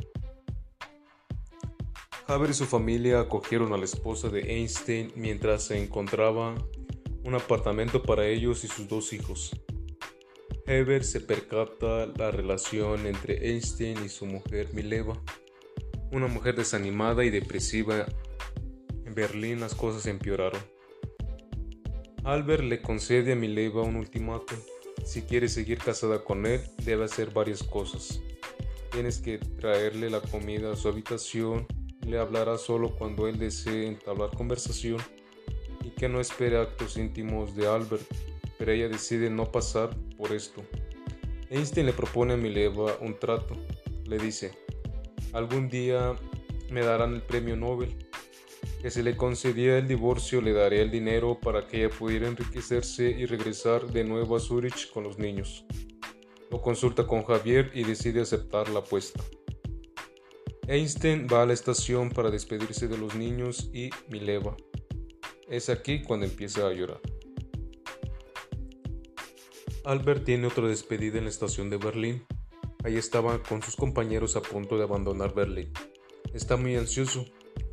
Haber 2.26 2.50
y 2.50 2.54
su 2.54 2.66
familia 2.66 3.20
acogieron 3.20 3.72
a 3.72 3.78
la 3.78 3.84
esposa 3.84 4.28
de 4.28 4.56
Einstein 4.56 5.10
mientras 5.16 5.64
se 5.64 5.82
encontraba 5.82 6.54
un 7.24 7.34
apartamento 7.34 8.02
para 8.02 8.26
ellos 8.26 8.62
y 8.64 8.68
sus 8.68 8.88
dos 8.88 9.14
hijos. 9.14 9.52
Heber 10.66 11.02
se 11.02 11.20
percata 11.20 12.06
la 12.06 12.30
relación 12.30 13.06
entre 13.06 13.52
Einstein 13.52 14.04
y 14.04 14.08
su 14.08 14.26
mujer 14.26 14.74
Mileva, 14.74 15.14
una 16.10 16.26
mujer 16.26 16.56
desanimada 16.56 17.24
y 17.24 17.30
depresiva. 17.30 18.06
En 19.04 19.14
Berlín 19.14 19.60
las 19.60 19.74
cosas 19.74 20.06
empeoraron. 20.06 20.60
Albert 22.24 22.64
le 22.64 22.82
concede 22.82 23.32
a 23.32 23.36
Mileva 23.36 23.82
un 23.82 23.96
ultimátum. 23.96 24.58
Si 25.04 25.22
quiere 25.22 25.48
seguir 25.48 25.78
casada 25.78 26.24
con 26.24 26.46
él, 26.46 26.60
debe 26.84 27.04
hacer 27.04 27.30
varias 27.30 27.62
cosas. 27.62 28.20
Tienes 28.90 29.18
que 29.18 29.38
traerle 29.38 30.10
la 30.10 30.20
comida 30.20 30.72
a 30.72 30.76
su 30.76 30.88
habitación, 30.88 31.66
le 32.04 32.18
hablará 32.18 32.56
solo 32.58 32.96
cuando 32.96 33.28
él 33.28 33.38
desee 33.38 33.86
entablar 33.86 34.30
conversación 34.30 34.98
y 35.84 35.90
que 35.90 36.08
no 36.08 36.20
espere 36.20 36.58
actos 36.58 36.96
íntimos 36.96 37.54
de 37.54 37.66
Albert, 37.66 38.06
pero 38.58 38.72
ella 38.72 38.88
decide 38.88 39.30
no 39.30 39.52
pasar 39.52 39.90
por 40.16 40.32
esto. 40.32 40.62
Einstein 41.50 41.86
le 41.86 41.92
propone 41.92 42.34
a 42.34 42.36
Mileva 42.36 42.96
un 43.00 43.18
trato. 43.18 43.56
Le 44.04 44.18
dice, 44.18 44.52
algún 45.36 45.68
día 45.68 46.14
me 46.70 46.80
darán 46.82 47.14
el 47.14 47.22
premio 47.22 47.56
Nobel, 47.56 47.94
que 48.80 48.90
si 48.90 49.02
le 49.02 49.16
concedía 49.16 49.78
el 49.78 49.86
divorcio 49.86 50.40
le 50.40 50.52
daré 50.52 50.80
el 50.80 50.90
dinero 50.90 51.38
para 51.40 51.66
que 51.66 51.84
ella 51.84 51.94
pudiera 51.94 52.26
enriquecerse 52.26 53.10
y 53.10 53.26
regresar 53.26 53.86
de 53.86 54.04
nuevo 54.04 54.36
a 54.36 54.40
Zurich 54.40 54.90
con 54.90 55.04
los 55.04 55.18
niños. 55.18 55.64
Lo 56.50 56.62
consulta 56.62 57.06
con 57.06 57.22
Javier 57.22 57.70
y 57.74 57.84
decide 57.84 58.22
aceptar 58.22 58.68
la 58.70 58.80
apuesta. 58.80 59.22
Einstein 60.68 61.26
va 61.30 61.42
a 61.42 61.46
la 61.46 61.52
estación 61.52 62.10
para 62.10 62.30
despedirse 62.30 62.88
de 62.88 62.96
los 62.96 63.14
niños 63.14 63.70
y 63.72 63.90
Mileva. 64.08 64.56
Es 65.48 65.68
aquí 65.68 66.02
cuando 66.02 66.26
empieza 66.26 66.66
a 66.66 66.72
llorar. 66.72 67.00
Albert 69.84 70.24
tiene 70.24 70.46
otra 70.48 70.66
despedida 70.66 71.18
en 71.18 71.24
la 71.24 71.30
estación 71.30 71.70
de 71.70 71.76
Berlín. 71.76 72.26
Ahí 72.86 72.96
estaba 72.96 73.42
con 73.42 73.64
sus 73.64 73.74
compañeros 73.74 74.36
a 74.36 74.42
punto 74.42 74.78
de 74.78 74.84
abandonar 74.84 75.34
Berlín. 75.34 75.72
Está 76.32 76.56
muy 76.56 76.76
ansioso. 76.76 77.24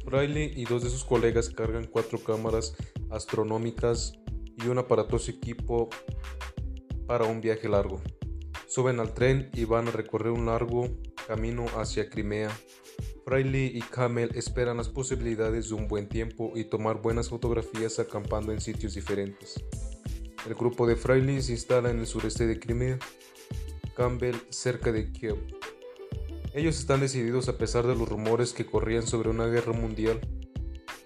Riley 0.08 0.53
y 0.55 0.65
dos 0.65 0.82
de 0.82 0.89
sus 0.89 1.05
colegas 1.05 1.51
cargan 1.51 1.86
cuatro 1.86 2.17
cámaras 2.17 2.75
astronómicas 3.12 4.13
y 4.58 4.70
un 4.70 4.79
aparatoso 4.79 5.29
equipo 5.29 5.91
para 7.05 7.25
un 7.25 7.41
viaje 7.41 7.70
largo. 7.70 8.01
Suben 8.65 9.00
al 9.00 9.13
tren 9.13 9.51
y 9.53 9.65
van 9.65 9.88
a 9.88 9.91
recorrer 9.91 10.32
un 10.32 10.48
largo 10.48 10.89
camino 11.27 11.67
hacia 11.77 12.10
Crimea, 12.10 12.50
Riley 13.27 13.67
y 13.67 13.82
Camel 13.82 14.32
esperan 14.34 14.77
las 14.77 14.89
posibilidades 14.89 15.70
de 15.70 15.75
un 15.75 15.88
buen 15.88 16.10
tiempo 16.10 16.53
y 16.55 16.63
tomar 16.63 17.03
buenas 17.03 17.29
fotografías 17.29 18.00
acampando 18.00 18.51
en 18.51 18.62
sitios 18.62 18.96
diferentes. 18.96 19.63
El 20.48 20.55
grupo 20.55 20.88
de 20.88 20.96
Fraile 20.96 21.39
se 21.43 21.51
instala 21.51 21.91
en 21.91 22.00
el 22.00 22.08
sureste 22.08 22.48
de 22.48 22.60
Crimea, 22.60 22.98
Campbell 23.95 24.35
cerca 24.50 24.91
de 24.91 25.12
Kiev. 25.12 25.38
Ellos 26.53 26.77
están 26.77 27.00
decididos 27.00 27.50
a 27.50 27.57
pesar 27.57 27.88
de 27.88 27.95
los 27.95 28.07
rumores 28.07 28.53
que 28.53 28.65
corrían 28.65 29.07
sobre 29.07 29.29
una 29.29 29.47
guerra 29.47 29.73
mundial. 29.73 30.19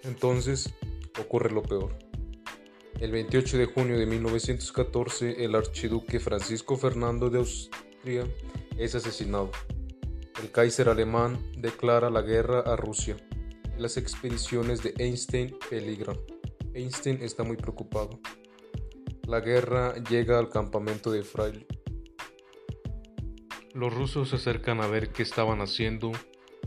Entonces 0.04 0.74
ocurre 1.20 1.50
lo 1.50 1.62
peor. 1.62 1.96
El 3.00 3.12
28 3.12 3.58
de 3.58 3.66
junio 3.66 3.98
de 3.98 4.06
1914, 4.06 5.44
el 5.44 5.54
archiduque 5.54 6.18
Francisco 6.18 6.76
Fernando 6.76 7.30
de 7.30 7.38
Austria 7.38 8.26
es 8.76 8.94
asesinado. 8.94 9.50
El 10.42 10.50
Kaiser 10.50 10.88
alemán 10.88 11.38
declara 11.56 12.10
la 12.10 12.22
guerra 12.22 12.60
a 12.60 12.76
Rusia. 12.76 13.16
Las 13.76 13.96
expediciones 13.96 14.82
de 14.82 14.94
Einstein 14.98 15.56
peligran. 15.70 16.16
Einstein 16.74 17.22
está 17.22 17.44
muy 17.44 17.56
preocupado. 17.56 18.20
La 19.26 19.40
guerra 19.40 19.94
llega 20.10 20.38
al 20.38 20.48
campamento 20.48 21.10
de 21.10 21.22
Fraile. 21.22 21.66
Los 23.78 23.94
rusos 23.94 24.30
se 24.30 24.34
acercan 24.34 24.80
a 24.80 24.88
ver 24.88 25.10
qué 25.10 25.22
estaban 25.22 25.60
haciendo 25.60 26.10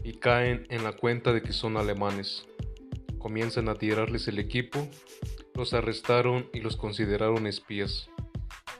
y 0.02 0.14
caen 0.14 0.66
en 0.70 0.86
la 0.86 0.94
cuenta 0.94 1.34
de 1.34 1.42
que 1.42 1.52
son 1.52 1.76
alemanes. 1.76 2.48
Comienzan 3.18 3.68
a 3.68 3.76
tirarles 3.76 4.30
el 4.30 4.40
equipo, 4.40 4.88
los 5.54 5.74
arrestaron 5.74 6.48
y 6.54 6.62
los 6.62 6.78
consideraron 6.78 7.48
espías. 7.48 8.10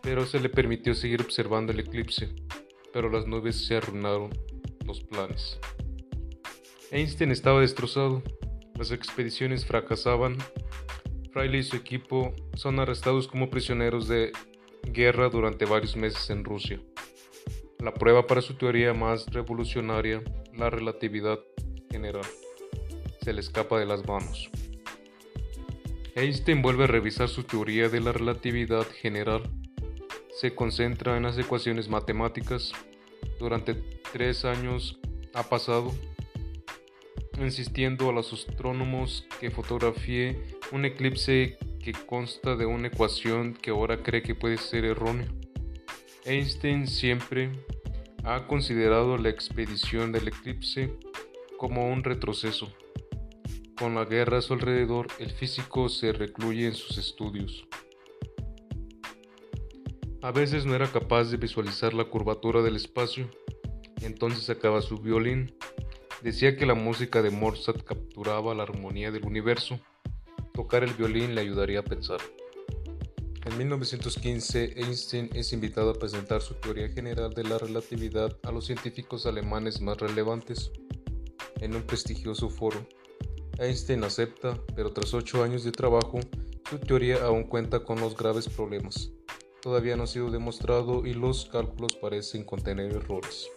Pero 0.02 0.26
se 0.26 0.40
le 0.40 0.48
permitió 0.48 0.96
seguir 0.96 1.22
observando 1.22 1.74
el 1.74 1.82
eclipse, 1.82 2.34
pero 2.94 3.10
las 3.10 3.28
nubes 3.28 3.66
se 3.68 3.76
arruinaron 3.76 4.30
los 4.86 5.02
planes. 5.02 5.60
Einstein 6.90 7.32
estaba 7.32 7.60
destrozado, 7.60 8.24
las 8.76 8.92
expediciones 8.92 9.66
fracasaban, 9.66 10.38
Fraile 11.34 11.58
y 11.58 11.64
su 11.64 11.76
equipo 11.76 12.34
son 12.54 12.80
arrestados 12.80 13.28
como 13.28 13.50
prisioneros 13.50 14.08
de 14.08 14.32
guerra 14.84 15.28
durante 15.28 15.66
varios 15.66 15.98
meses 15.98 16.30
en 16.30 16.46
Rusia. 16.46 16.80
La 17.82 17.96
prueba 17.96 18.28
para 18.28 18.42
su 18.42 18.54
teoría 18.54 18.94
más 18.94 19.26
revolucionaria, 19.34 20.22
la 20.56 20.70
relatividad 20.70 21.40
general, 21.90 22.22
se 23.24 23.34
le 23.34 23.40
escapa 23.40 23.80
de 23.80 23.88
las 23.88 24.08
manos. 24.08 24.52
Einstein 26.14 26.62
vuelve 26.62 26.84
a 26.84 26.88
revisar 26.88 27.28
su 27.28 27.42
teoría 27.42 27.90
de 27.90 28.00
la 28.00 28.12
relatividad 28.12 28.86
general. 28.86 29.50
Se 30.40 30.54
concentra 30.54 31.18
en 31.18 31.24
las 31.24 31.40
ecuaciones 31.40 31.90
matemáticas 31.90 32.72
durante 33.40 33.74
tres 34.14 34.46
años 34.46 35.00
ha 35.34 35.42
pasado 35.42 35.92
insistiendo 37.40 38.10
a 38.10 38.14
los 38.14 38.32
astrónomos 38.32 39.26
que 39.40 39.50
fotografíe 39.50 40.40
un 40.72 40.86
eclipse 40.86 41.58
que 41.84 41.94
consta 41.94 42.56
de 42.56 42.68
una 42.68 42.90
ecuación 42.90 43.56
que 43.56 43.72
ahora 43.72 44.04
cree 44.04 44.22
que 44.22 44.36
puede 44.36 44.58
ser 44.58 44.86
errónea. 44.86 45.28
Einstein 46.26 46.88
siempre 46.88 47.52
ha 48.24 48.46
considerado 48.46 49.18
la 49.18 49.30
expedición 49.30 50.12
del 50.12 50.28
eclipse 50.28 50.96
como 51.58 51.92
un 51.92 52.04
retroceso. 52.04 52.72
Con 53.76 53.96
la 53.96 54.06
guerra 54.06 54.38
a 54.38 54.42
su 54.42 54.54
alrededor, 54.54 55.08
el 55.18 55.32
físico 55.32 55.90
se 55.90 56.14
recluye 56.14 56.68
en 56.68 56.76
sus 56.76 57.00
estudios. 57.00 57.68
A 60.22 60.32
veces 60.32 60.66
no 60.68 60.76
era 60.76 60.92
capaz 60.92 61.32
de 61.32 61.38
visualizar 61.38 61.96
la 61.96 62.06
curvatura 62.06 62.62
del 62.62 62.76
espacio, 62.76 63.28
entonces 64.02 64.44
sacaba 64.44 64.84
su 64.84 65.00
violín. 65.00 65.56
Decía 66.22 66.56
que 66.56 66.68
la 66.68 66.76
música 66.76 67.24
de 67.24 67.32
Mozart 67.32 67.84
capturaba 67.84 68.54
la 68.54 68.62
armonía 68.64 69.10
del 69.10 69.26
universo. 69.26 69.80
Tocar 70.54 70.84
el 70.84 70.94
violín 70.94 71.34
le 71.34 71.42
ayudaría 71.42 71.80
a 71.80 71.84
pensar. 71.84 72.20
En 73.44 73.58
1915, 73.58 74.74
Einstein 74.76 75.30
es 75.34 75.52
invitado 75.52 75.90
a 75.90 75.94
presentar 75.96 76.44
su 76.44 76.54
teoría 76.56 76.90
general 76.90 77.34
de 77.34 77.44
la 77.44 77.58
relatividad 77.58 78.38
a 78.44 78.52
los 78.52 78.68
científicos 78.68 79.26
alemanes 79.26 79.82
más 79.82 79.98
relevantes 79.98 80.72
en 81.60 81.76
un 81.76 81.82
prestigioso 81.82 82.50
foro. 82.50 82.88
Einstein 83.58 84.04
acepta, 84.04 84.60
pero 84.76 84.94
tras 84.94 85.16
ocho 85.16 85.44
años 85.44 85.64
de 85.64 85.72
trabajo, 85.72 86.20
su 86.70 86.78
teoría 86.78 87.24
aún 87.24 87.44
cuenta 87.44 87.84
con 87.84 88.00
los 88.00 88.16
graves 88.16 88.48
problemas. 88.48 89.12
Todavía 89.60 89.96
no 89.96 90.04
ha 90.04 90.08
sido 90.08 90.30
demostrado 90.30 91.06
y 91.08 91.14
los 91.16 91.46
cálculos 91.46 91.96
parecen 91.96 92.44
contener 92.44 92.94
errores. 92.94 93.48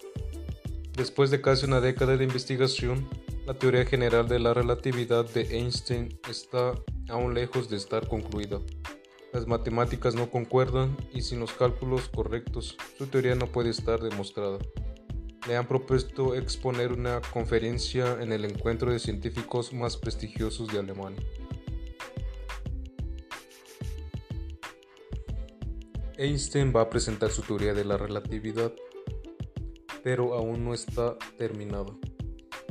Después 0.97 1.31
de 1.31 1.43
casi 1.43 1.67
una 1.67 1.83
década 1.83 2.17
de 2.17 2.25
investigación, 2.25 3.07
la 3.47 3.53
teoría 3.53 3.85
general 3.85 4.29
de 4.29 4.39
la 4.39 4.55
relatividad 4.55 5.29
de 5.29 5.59
Einstein 5.59 6.19
está 6.31 6.73
aún 7.11 7.35
lejos 7.35 7.69
de 7.69 7.77
estar 7.77 8.09
concluida. 8.09 8.61
Las 9.35 9.47
matemáticas 9.47 10.15
no 10.15 10.31
concuerdan 10.31 10.97
y 11.13 11.21
sin 11.21 11.41
los 11.41 11.53
cálculos 11.53 12.09
correctos, 12.09 12.79
su 12.97 13.09
teoría 13.09 13.35
no 13.35 13.49
puede 13.49 13.69
estar 13.69 14.01
demostrada 14.01 14.59
le 15.47 15.57
han 15.57 15.67
propuesto 15.67 16.35
exponer 16.35 16.93
una 16.93 17.21
conferencia 17.21 18.21
en 18.21 18.33
el 18.33 18.45
encuentro 18.45 18.91
de 18.91 18.99
científicos 18.99 19.73
más 19.73 19.97
prestigiosos 19.97 20.69
de 20.69 20.79
Alemania. 20.79 21.23
Einstein 26.17 26.73
va 26.75 26.83
a 26.83 26.91
presentar 26.91 27.31
su 27.31 27.43
teoría 27.43 27.75
de 27.75 27.85
la 27.85 27.99
relatividad, 27.99 28.73
pero 30.03 30.35
aún 30.35 30.65
no 30.65 30.73
está 30.73 31.19
terminada. 31.37 31.93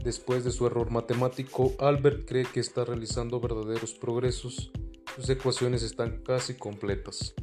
Después 0.03 0.43
de 0.43 0.51
su 0.51 0.65
error 0.65 0.89
matemático, 0.91 1.73
Albert 1.77 2.27
cree 2.27 2.45
que 2.45 2.59
está 2.59 2.85
realizando 2.85 3.39
verdaderos 3.39 3.93
progresos. 3.93 4.71
Sus 5.15 5.29
ecuaciones 5.29 5.83
están 5.83 6.23
casi 6.23 6.55
completas. 6.55 7.35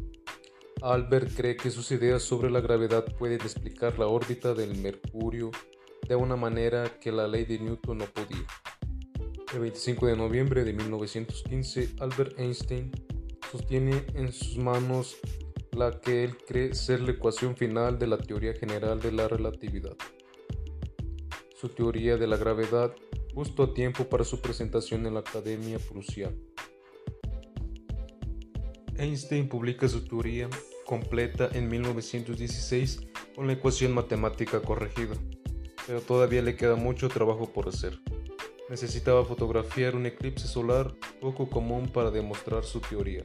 Albert 0.82 1.30
cree 1.36 1.56
que 1.56 1.70
sus 1.70 1.92
ideas 1.92 2.20
sobre 2.20 2.50
la 2.50 2.60
gravedad 2.60 3.04
pueden 3.16 3.40
explicar 3.42 3.96
la 3.96 4.08
órbita 4.08 4.54
del 4.54 4.76
Mercurio 4.76 5.52
de 6.08 6.16
una 6.16 6.34
manera 6.34 6.98
que 7.00 7.12
la 7.12 7.28
ley 7.28 7.44
de 7.44 7.60
Newton 7.60 7.98
no 7.98 8.06
podía. 8.06 8.44
El 9.54 9.60
25 9.60 10.08
de 10.08 10.16
noviembre 10.16 10.64
de 10.64 10.72
1915, 10.72 11.90
Albert 12.00 12.40
Einstein 12.40 12.90
sostiene 13.52 14.04
en 14.14 14.32
sus 14.32 14.56
manos 14.56 15.18
la 15.70 16.00
que 16.00 16.24
él 16.24 16.36
cree 16.38 16.74
ser 16.74 17.00
la 17.02 17.12
ecuación 17.12 17.56
final 17.56 18.00
de 18.00 18.08
la 18.08 18.18
teoría 18.18 18.52
general 18.52 18.98
de 18.98 19.12
la 19.12 19.28
relatividad. 19.28 19.96
Su 21.54 21.68
teoría 21.68 22.16
de 22.16 22.26
la 22.26 22.36
gravedad, 22.36 22.92
justo 23.32 23.62
a 23.62 23.74
tiempo 23.74 24.08
para 24.08 24.24
su 24.24 24.40
presentación 24.40 25.06
en 25.06 25.14
la 25.14 25.20
Academia 25.20 25.78
Prusiana. 25.78 26.34
Einstein 29.00 29.48
publica 29.48 29.88
su 29.88 30.04
teoría 30.04 30.50
completa 30.84 31.48
en 31.54 31.70
1916 31.70 33.00
con 33.34 33.46
la 33.46 33.54
ecuación 33.54 33.92
matemática 33.94 34.60
corregida, 34.60 35.14
pero 35.86 36.02
todavía 36.02 36.42
le 36.42 36.54
queda 36.54 36.76
mucho 36.76 37.08
trabajo 37.08 37.50
por 37.50 37.66
hacer. 37.66 37.98
Necesitaba 38.68 39.24
fotografiar 39.24 39.96
un 39.96 40.04
eclipse 40.04 40.46
solar 40.46 40.94
poco 41.18 41.48
común 41.48 41.88
para 41.88 42.10
demostrar 42.10 42.62
su 42.64 42.80
teoría. 42.80 43.24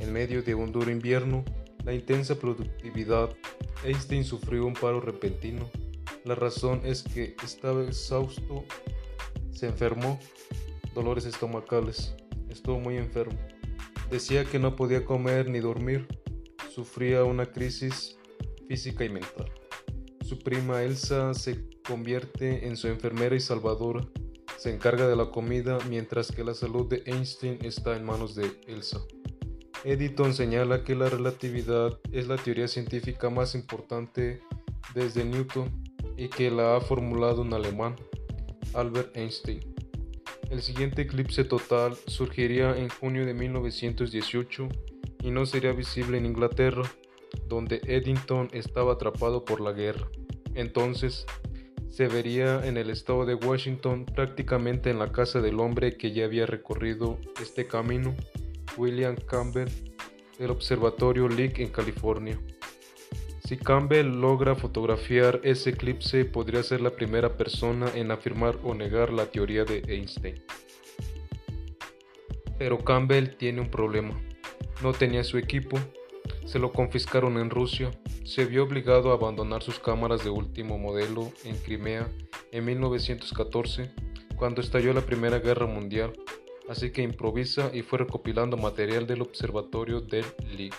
En 0.00 0.12
medio 0.12 0.42
de 0.42 0.54
un 0.54 0.70
duro 0.70 0.90
invierno, 0.90 1.46
la 1.82 1.94
intensa 1.94 2.34
productividad, 2.34 3.34
Einstein 3.84 4.22
sufrió 4.22 4.66
un 4.66 4.74
paro 4.74 5.00
repentino. 5.00 5.66
La 6.24 6.34
razón 6.34 6.82
es 6.84 7.02
que 7.02 7.36
estaba 7.42 7.82
exhausto, 7.84 8.64
se 9.50 9.66
enfermó, 9.66 10.20
dolores 10.94 11.24
estomacales, 11.24 12.14
estuvo 12.50 12.78
muy 12.78 12.98
enfermo. 12.98 13.38
Decía 14.10 14.44
que 14.44 14.58
no 14.58 14.76
podía 14.76 15.04
comer 15.04 15.48
ni 15.48 15.60
dormir, 15.60 16.06
sufría 16.70 17.24
una 17.24 17.46
crisis 17.46 18.16
física 18.68 19.04
y 19.04 19.08
mental. 19.08 19.50
Su 20.22 20.38
prima 20.38 20.82
Elsa 20.82 21.34
se 21.34 21.68
convierte 21.86 22.66
en 22.66 22.76
su 22.76 22.88
enfermera 22.88 23.36
y 23.36 23.40
salvadora, 23.40 24.06
se 24.56 24.72
encarga 24.74 25.06
de 25.06 25.16
la 25.16 25.30
comida 25.30 25.78
mientras 25.88 26.32
que 26.32 26.44
la 26.44 26.54
salud 26.54 26.88
de 26.88 27.02
Einstein 27.06 27.58
está 27.62 27.96
en 27.96 28.04
manos 28.04 28.34
de 28.34 28.50
Elsa. 28.66 29.00
Editon 29.84 30.32
señala 30.32 30.82
que 30.82 30.94
la 30.94 31.10
relatividad 31.10 31.98
es 32.10 32.26
la 32.26 32.36
teoría 32.36 32.68
científica 32.68 33.28
más 33.28 33.54
importante 33.54 34.40
desde 34.94 35.24
Newton 35.24 35.70
y 36.16 36.28
que 36.28 36.50
la 36.50 36.76
ha 36.76 36.80
formulado 36.80 37.42
un 37.42 37.52
alemán, 37.52 37.96
Albert 38.72 39.14
Einstein. 39.16 39.73
El 40.50 40.62
siguiente 40.62 41.02
eclipse 41.02 41.44
total 41.44 41.96
surgiría 42.06 42.76
en 42.76 42.88
junio 42.88 43.26
de 43.26 43.34
1918 43.34 44.68
y 45.22 45.30
no 45.30 45.46
sería 45.46 45.72
visible 45.72 46.18
en 46.18 46.26
Inglaterra, 46.26 46.82
donde 47.48 47.80
Eddington 47.86 48.50
estaba 48.52 48.92
atrapado 48.94 49.44
por 49.44 49.60
la 49.60 49.72
guerra. 49.72 50.06
Entonces, 50.54 51.26
se 51.88 52.08
vería 52.08 52.66
en 52.66 52.76
el 52.76 52.90
estado 52.90 53.24
de 53.24 53.34
Washington 53.34 54.04
prácticamente 54.04 54.90
en 54.90 54.98
la 54.98 55.12
casa 55.12 55.40
del 55.40 55.60
hombre 55.60 55.96
que 55.96 56.12
ya 56.12 56.24
había 56.24 56.44
recorrido 56.44 57.18
este 57.40 57.66
camino, 57.66 58.14
William 58.76 59.16
Campbell, 59.16 59.68
del 60.38 60.50
Observatorio 60.50 61.28
Leak 61.28 61.60
en 61.60 61.68
California. 61.68 62.38
Si 63.46 63.56
Campbell 63.56 64.20
logra 64.20 64.54
fotografiar 64.54 65.40
ese 65.44 65.70
eclipse, 65.70 66.24
podría 66.24 66.62
ser 66.62 66.80
la 66.80 66.90
primera 66.90 67.36
persona 67.36 67.90
en 67.94 68.10
afirmar 68.10 68.58
o 68.62 68.74
negar 68.74 69.12
la 69.12 69.26
teoría 69.26 69.64
de 69.64 69.82
Einstein. 69.86 70.42
Pero 72.58 72.78
Campbell 72.78 73.36
tiene 73.36 73.60
un 73.60 73.70
problema 73.70 74.18
no 74.82 74.92
tenía 74.92 75.24
su 75.24 75.38
equipo, 75.38 75.78
se 76.44 76.58
lo 76.58 76.72
confiscaron 76.72 77.38
en 77.38 77.50
Rusia, 77.50 77.90
se 78.24 78.44
vio 78.44 78.64
obligado 78.64 79.10
a 79.10 79.14
abandonar 79.14 79.62
sus 79.62 79.78
cámaras 79.78 80.24
de 80.24 80.30
último 80.30 80.78
modelo 80.78 81.32
en 81.44 81.56
Crimea 81.56 82.08
en 82.52 82.64
1914, 82.64 83.90
cuando 84.36 84.60
estalló 84.60 84.92
la 84.92 85.00
Primera 85.00 85.38
Guerra 85.38 85.66
Mundial, 85.66 86.12
así 86.68 86.90
que 86.90 87.02
improvisa 87.02 87.70
y 87.72 87.82
fue 87.82 87.98
recopilando 87.98 88.56
material 88.56 89.06
del 89.06 89.22
observatorio 89.22 90.00
del 90.00 90.24
Lee. 90.56 90.70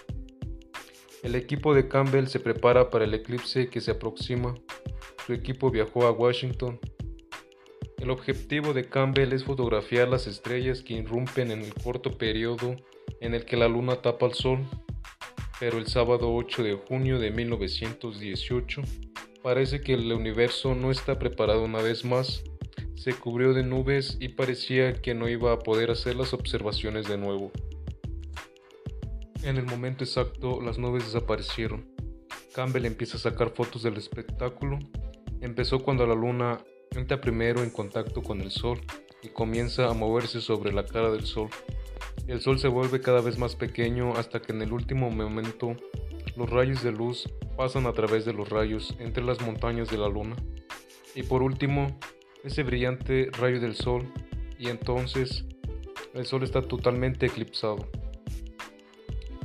El 1.25 1.33
equipo 1.33 1.73
de 1.73 1.88
Campbell 1.88 2.27
se 2.27 2.39
prepara 2.39 2.91
para 2.91 3.05
el 3.05 3.13
eclipse 3.15 3.67
que 3.67 3.81
se 3.81 3.89
aproxima. 3.89 4.53
Su 5.25 5.33
equipo 5.33 5.71
viajó 5.71 6.05
a 6.05 6.11
Washington. 6.11 6.79
El 7.97 8.11
objetivo 8.11 8.73
de 8.73 8.88
Campbell 8.88 9.33
es 9.33 9.43
fotografiar 9.43 10.07
las 10.07 10.27
estrellas 10.27 10.83
que 10.83 10.93
irrumpen 10.93 11.49
en 11.49 11.63
el 11.63 11.73
corto 11.73 12.15
periodo 12.15 12.75
en 13.21 13.33
el 13.33 13.43
que 13.43 13.57
la 13.57 13.67
luna 13.67 14.03
tapa 14.03 14.27
al 14.27 14.35
sol, 14.35 14.59
pero 15.59 15.79
el 15.79 15.88
sábado 15.88 16.31
8 16.31 16.61
de 16.61 16.73
junio 16.75 17.17
de 17.17 17.31
1918 17.31 18.83
parece 19.41 19.81
que 19.81 19.95
el 19.95 20.13
universo 20.13 20.75
no 20.75 20.91
está 20.91 21.17
preparado 21.17 21.63
una 21.63 21.81
vez 21.81 22.05
más, 22.05 22.43
se 22.93 23.13
cubrió 23.13 23.55
de 23.55 23.63
nubes 23.63 24.17
y 24.19 24.29
parecía 24.29 25.01
que 25.01 25.15
no 25.15 25.27
iba 25.27 25.53
a 25.53 25.57
poder 25.57 25.89
hacer 25.89 26.17
las 26.17 26.35
observaciones 26.35 27.07
de 27.07 27.17
nuevo. 27.17 27.51
En 29.45 29.58
el 29.58 29.65
momento 29.67 30.03
exacto 30.03 30.60
las 30.60 30.79
nubes 30.79 31.05
desaparecieron. 31.05 31.86
Campbell 32.55 32.86
empieza 32.86 33.17
a 33.17 33.19
sacar 33.19 33.51
fotos 33.51 33.84
del 33.84 33.95
espectáculo. 33.95 34.79
Empezó 35.39 35.84
cuando 35.84 36.08
la 36.08 36.15
luna 36.15 36.58
entra 36.95 37.21
primero 37.21 37.62
en 37.62 37.69
contacto 37.69 38.23
con 38.23 38.41
el 38.41 38.49
sol 38.49 38.81
y 39.21 39.27
comienza 39.27 39.88
a 39.88 39.93
moverse 39.93 40.41
sobre 40.41 40.73
la 40.73 40.84
cara 40.84 41.12
del 41.12 41.27
sol. 41.27 41.49
El 42.25 42.41
sol 42.41 42.58
se 42.58 42.69
vuelve 42.69 43.01
cada 43.01 43.21
vez 43.21 43.38
más 43.38 43.55
pequeño 43.55 44.13
hasta 44.15 44.41
que 44.41 44.51
en 44.51 44.63
el 44.63 44.73
último 44.73 45.12
momento 45.12 45.75
los 46.36 46.49
rayos 46.49 46.81
de 46.81 46.91
luz 46.91 47.29
pasan 47.55 47.86
a 47.86 47.93
través 47.93 48.25
de 48.25 48.34
los 48.34 48.49
rayos 48.49 48.95
entre 48.97 49.23
las 49.23 49.41
montañas 49.41 49.91
de 49.91 49.99
la 49.99 50.10
luna. 50.10 50.36
Y 51.13 51.21
por 51.21 51.43
último, 51.43 51.99
ese 52.43 52.63
brillante 52.63 53.29
rayo 53.39 53.60
del 53.60 53.75
sol 53.75 54.12
y 54.58 54.69
entonces 54.69 55.45
el 56.15 56.25
sol 56.25 56.41
está 56.41 56.63
totalmente 56.63 57.27
eclipsado. 57.27 57.88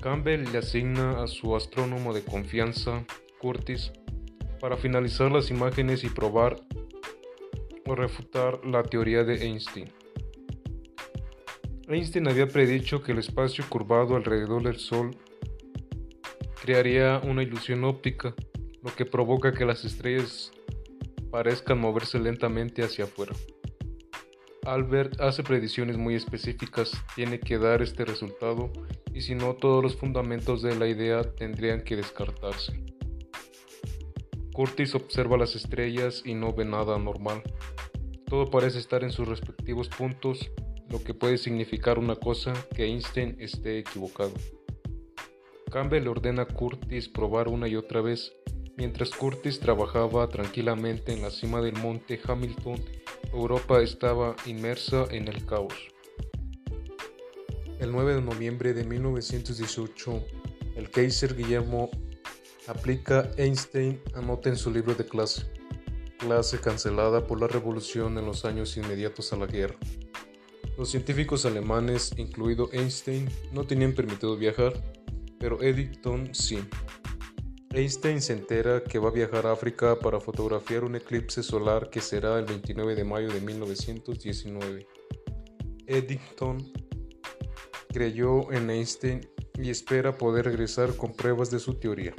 Campbell 0.01 0.51
le 0.51 0.59
asigna 0.59 1.23
a 1.23 1.27
su 1.27 1.55
astrónomo 1.55 2.15
de 2.15 2.23
confianza, 2.23 3.05
Curtis, 3.39 3.93
para 4.59 4.77
finalizar 4.77 5.31
las 5.31 5.51
imágenes 5.51 6.05
y 6.05 6.09
probar 6.09 6.57
o 7.87 7.95
refutar 7.95 8.65
la 8.65 8.83
teoría 8.83 9.25
de 9.25 9.45
Einstein. 9.45 9.93
Einstein 11.89 12.29
había 12.29 12.49
predicho 12.49 13.03
que 13.03 13.13
el 13.13 13.19
espacio 13.19 13.65
curvado 13.69 14.17
alrededor 14.17 14.63
del 14.63 14.79
Sol 14.79 15.11
crearía 16.63 17.21
una 17.23 17.43
ilusión 17.43 17.85
óptica, 17.85 18.35
lo 18.83 18.95
que 18.95 19.05
provoca 19.05 19.53
que 19.53 19.67
las 19.67 19.85
estrellas 19.85 20.53
parezcan 21.31 21.79
moverse 21.79 22.19
lentamente 22.19 22.83
hacia 22.83 23.05
afuera. 23.05 23.33
Albert 24.65 25.21
hace 25.21 25.43
predicciones 25.43 25.97
muy 25.97 26.15
específicas, 26.15 26.93
tiene 27.17 27.41
que 27.41 27.59
dar 27.59 27.83
este 27.83 28.05
resultado 28.05 28.71
y 29.13 29.23
si 29.23 29.35
no 29.35 29.55
todos 29.55 29.83
los 29.83 29.97
fundamentos 29.97 30.63
de 30.63 30.77
la 30.77 30.87
idea 30.87 31.23
tendrían 31.23 31.83
que 31.83 31.97
descartarse. 31.97 32.83
Curtis 34.53 34.95
observa 34.95 35.37
las 35.37 35.55
estrellas 35.55 36.23
y 36.25 36.35
no 36.35 36.53
ve 36.53 36.65
nada 36.65 36.99
normal. 36.99 37.43
Todo 38.27 38.51
parece 38.51 38.79
estar 38.79 39.03
en 39.05 39.11
sus 39.11 39.27
respectivos 39.27 39.89
puntos 39.89 40.51
lo 40.91 41.03
que 41.03 41.15
puede 41.15 41.39
significar 41.39 41.99
una 41.99 42.17
cosa 42.17 42.53
que 42.75 42.85
Einstein 42.85 43.37
esté 43.39 43.79
equivocado. 43.79 44.33
Campbell 45.71 46.09
ordena 46.09 46.43
a 46.43 46.47
Curtis 46.47 47.09
probar 47.09 47.49
una 47.49 47.69
y 47.69 47.77
otra 47.77 48.01
vez, 48.01 48.33
mientras 48.77 49.11
Curtis 49.11 49.61
trabajaba 49.61 50.29
tranquilamente 50.29 51.13
en 51.13 51.23
la 51.23 51.31
cima 51.31 51.61
del 51.61 51.77
monte 51.77 52.21
Hamilton, 52.23 52.85
Europa 53.33 53.81
estaba 53.81 54.35
inmersa 54.47 55.05
en 55.13 55.29
el 55.29 55.47
caos. 55.47 55.75
El 57.81 57.93
9 57.93 58.17
de 58.17 58.21
noviembre 58.21 58.75
de 58.75 58.85
1918, 58.85 60.23
el 60.77 60.91
Kaiser 60.91 61.35
Guillermo 61.35 61.89
aplica 62.67 63.31
Einstein 63.39 64.03
anota 64.13 64.51
en 64.51 64.57
su 64.57 64.71
libro 64.71 64.95
de 64.95 65.07
clase, 65.07 65.47
clase 66.19 66.61
cancelada 66.61 67.27
por 67.27 67.41
la 67.41 67.49
revolución 67.49 68.19
en 68.19 68.27
los 68.27 68.45
años 68.45 68.77
inmediatos 68.77 69.33
a 69.33 69.37
la 69.37 69.47
guerra. 69.47 69.77
Los 70.77 70.91
científicos 70.91 71.47
alemanes, 71.47 72.13
incluido 72.19 72.69
Einstein, 72.71 73.31
no 73.51 73.65
tenían 73.65 73.95
permitido 73.95 74.37
viajar, 74.37 74.75
pero 75.39 75.63
Eddington 75.63 76.35
sí. 76.35 76.59
Einstein 77.71 78.21
se 78.21 78.35
entera 78.35 78.85
que 78.85 78.99
va 78.99 79.09
a 79.09 79.13
viajar 79.13 79.47
a 79.47 79.53
África 79.53 79.99
para 79.99 80.21
fotografiar 80.21 80.85
un 80.85 80.97
eclipse 80.97 81.43
solar 81.43 81.89
que 81.89 82.03
será 82.03 82.39
el 82.39 82.45
29 82.45 82.95
de 82.95 83.05
mayo 83.05 83.29
de 83.29 83.41
1919. 83.41 84.87
Eddington 85.87 86.90
creyó 87.93 88.51
en 88.53 88.71
Einstein 88.71 89.29
y 89.55 89.71
espera 89.71 90.17
poder 90.17 90.47
regresar 90.47 90.97
con 90.97 91.13
pruebas 91.13 91.51
de 91.51 91.59
su 91.59 91.75
teoría. 91.75 92.15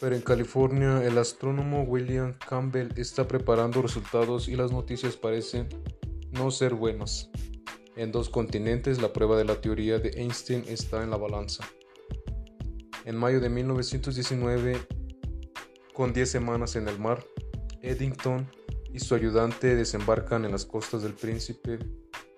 Pero 0.00 0.14
en 0.14 0.22
California 0.22 1.02
el 1.04 1.16
astrónomo 1.16 1.82
William 1.82 2.36
Campbell 2.38 2.92
está 2.96 3.26
preparando 3.26 3.80
resultados 3.80 4.48
y 4.48 4.56
las 4.56 4.70
noticias 4.72 5.16
parecen 5.16 5.68
no 6.32 6.50
ser 6.50 6.74
buenas. 6.74 7.30
En 7.96 8.12
dos 8.12 8.28
continentes 8.28 9.00
la 9.00 9.12
prueba 9.12 9.38
de 9.38 9.44
la 9.44 9.60
teoría 9.60 9.98
de 9.98 10.10
Einstein 10.20 10.64
está 10.68 11.02
en 11.02 11.10
la 11.10 11.16
balanza. 11.16 11.64
En 13.06 13.16
mayo 13.16 13.40
de 13.40 13.48
1919, 13.48 14.76
con 15.94 16.12
10 16.12 16.30
semanas 16.30 16.76
en 16.76 16.88
el 16.88 16.98
mar, 16.98 17.24
Eddington 17.80 18.50
y 18.92 18.98
su 18.98 19.14
ayudante 19.14 19.74
desembarcan 19.74 20.44
en 20.44 20.52
las 20.52 20.66
costas 20.66 21.02
del 21.02 21.14
Príncipe, 21.14 21.78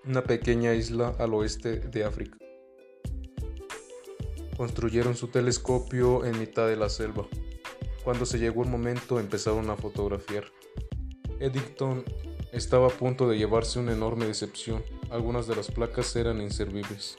una 0.05 0.23
pequeña 0.23 0.75
isla 0.75 1.15
al 1.19 1.35
oeste 1.35 1.81
de 1.81 2.05
África. 2.05 2.37
Construyeron 4.57 5.17
su 5.17 5.29
telescopio 5.29 6.25
en 6.25 6.39
mitad 6.39 6.67
de 6.67 6.77
la 6.77 6.89
selva. 6.89 7.27
Cuando 8.05 8.27
se 8.27 8.39
llegó 8.39 8.63
el 8.63 8.71
momento 8.71 9.21
empezaron 9.21 9.71
a 9.71 9.77
fotografiar. 9.77 10.45
Eddington 11.41 12.05
estaba 12.53 12.87
a 12.89 12.91
punto 12.91 13.29
de 13.29 13.39
llevarse 13.39 13.79
una 13.79 13.93
enorme 13.93 14.27
decepción. 14.27 14.83
Algunas 15.11 15.47
de 15.47 15.57
las 15.57 15.71
placas 15.71 16.17
eran 16.17 16.41
inservibles. 16.41 17.19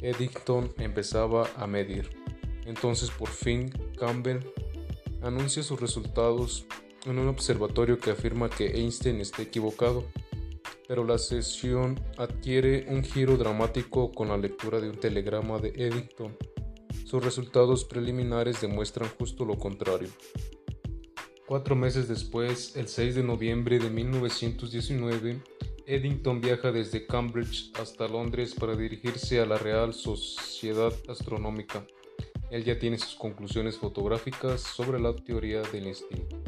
Eddington 0.00 0.72
empezaba 0.78 1.48
a 1.56 1.66
medir. 1.66 2.10
Entonces 2.64 3.10
por 3.10 3.28
fin 3.28 3.70
Campbell 3.98 4.40
anuncia 5.22 5.62
sus 5.62 5.80
resultados 5.80 6.66
en 7.04 7.18
un 7.18 7.28
observatorio 7.28 7.98
que 7.98 8.10
afirma 8.10 8.50
que 8.50 8.78
Einstein 8.78 9.20
está 9.20 9.42
equivocado. 9.42 10.04
Pero 10.88 11.04
la 11.04 11.18
sesión 11.18 12.00
adquiere 12.16 12.86
un 12.88 13.02
giro 13.02 13.36
dramático 13.36 14.12
con 14.12 14.28
la 14.28 14.36
lectura 14.36 14.80
de 14.80 14.90
un 14.90 14.96
telegrama 14.96 15.58
de 15.58 15.68
Eddington. 15.68 16.36
Sus 17.04 17.24
resultados 17.24 17.84
preliminares 17.84 18.60
demuestran 18.60 19.10
justo 19.18 19.44
lo 19.44 19.58
contrario. 19.58 20.08
Cuatro 21.46 21.76
meses 21.76 22.08
después, 22.08 22.76
el 22.76 22.88
6 22.88 23.14
de 23.14 23.22
noviembre 23.22 23.78
de 23.78 23.88
1919, 23.88 25.40
Eddington 25.86 26.40
viaja 26.40 26.72
desde 26.72 27.06
Cambridge 27.06 27.70
hasta 27.80 28.08
Londres 28.08 28.54
para 28.54 28.74
dirigirse 28.74 29.40
a 29.40 29.46
la 29.46 29.56
Real 29.56 29.94
Sociedad 29.94 30.92
Astronómica. 31.08 31.86
Él 32.50 32.64
ya 32.64 32.78
tiene 32.78 32.98
sus 32.98 33.14
conclusiones 33.14 33.76
fotográficas 33.76 34.60
sobre 34.60 34.98
la 34.98 35.14
teoría 35.14 35.62
del 35.62 35.86
instinto. 35.86 36.42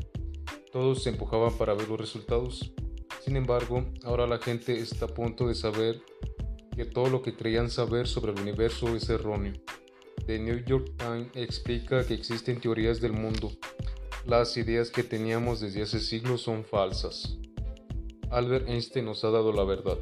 Todos 0.72 1.04
se 1.04 1.10
empujaban 1.10 1.56
para 1.56 1.74
ver 1.74 1.88
los 1.88 2.00
resultados. 2.00 2.72
Sin 3.24 3.36
embargo, 3.36 3.84
ahora 4.04 4.26
la 4.26 4.38
gente 4.38 4.78
está 4.78 5.06
a 5.06 5.08
punto 5.08 5.48
de 5.48 5.54
saber 5.54 6.00
que 6.74 6.84
todo 6.84 7.10
lo 7.10 7.22
que 7.22 7.34
creían 7.34 7.70
saber 7.70 8.06
sobre 8.06 8.32
el 8.32 8.40
universo 8.40 8.94
es 8.94 9.08
erróneo. 9.08 9.54
The 10.26 10.38
New 10.38 10.64
York 10.64 10.92
Times 10.96 11.28
explica 11.34 12.06
que 12.06 12.14
existen 12.14 12.60
teorías 12.60 13.00
del 13.00 13.12
mundo 13.12 13.50
las 14.28 14.58
ideas 14.58 14.90
que 14.90 15.02
teníamos 15.02 15.60
desde 15.60 15.80
hace 15.80 16.00
siglos 16.00 16.42
son 16.42 16.62
falsas. 16.62 17.38
Albert 18.30 18.68
Einstein 18.68 19.06
nos 19.06 19.24
ha 19.24 19.30
dado 19.30 19.54
la 19.54 19.64
verdad. 19.64 19.96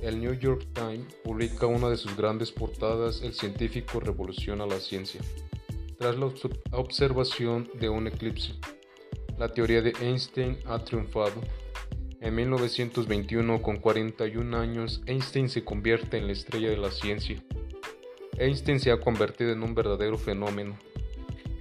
El 0.00 0.20
New 0.20 0.32
York 0.32 0.66
Times 0.72 1.14
publica 1.22 1.66
una 1.66 1.90
de 1.90 1.98
sus 1.98 2.16
grandes 2.16 2.50
portadas, 2.50 3.20
El 3.20 3.34
científico 3.34 4.00
revoluciona 4.00 4.64
la 4.64 4.80
ciencia, 4.80 5.20
tras 5.98 6.16
la 6.16 6.30
observación 6.70 7.68
de 7.74 7.90
un 7.90 8.06
eclipse. 8.06 8.54
La 9.36 9.52
teoría 9.52 9.82
de 9.82 9.92
Einstein 10.00 10.56
ha 10.64 10.82
triunfado. 10.82 11.38
En 12.22 12.34
1921, 12.34 13.60
con 13.60 13.76
41 13.76 14.56
años, 14.56 15.02
Einstein 15.04 15.50
se 15.50 15.62
convierte 15.62 16.16
en 16.16 16.28
la 16.28 16.32
estrella 16.32 16.70
de 16.70 16.78
la 16.78 16.90
ciencia. 16.90 17.42
Einstein 18.38 18.80
se 18.80 18.90
ha 18.90 19.00
convertido 19.00 19.52
en 19.52 19.62
un 19.62 19.74
verdadero 19.74 20.16
fenómeno, 20.16 20.78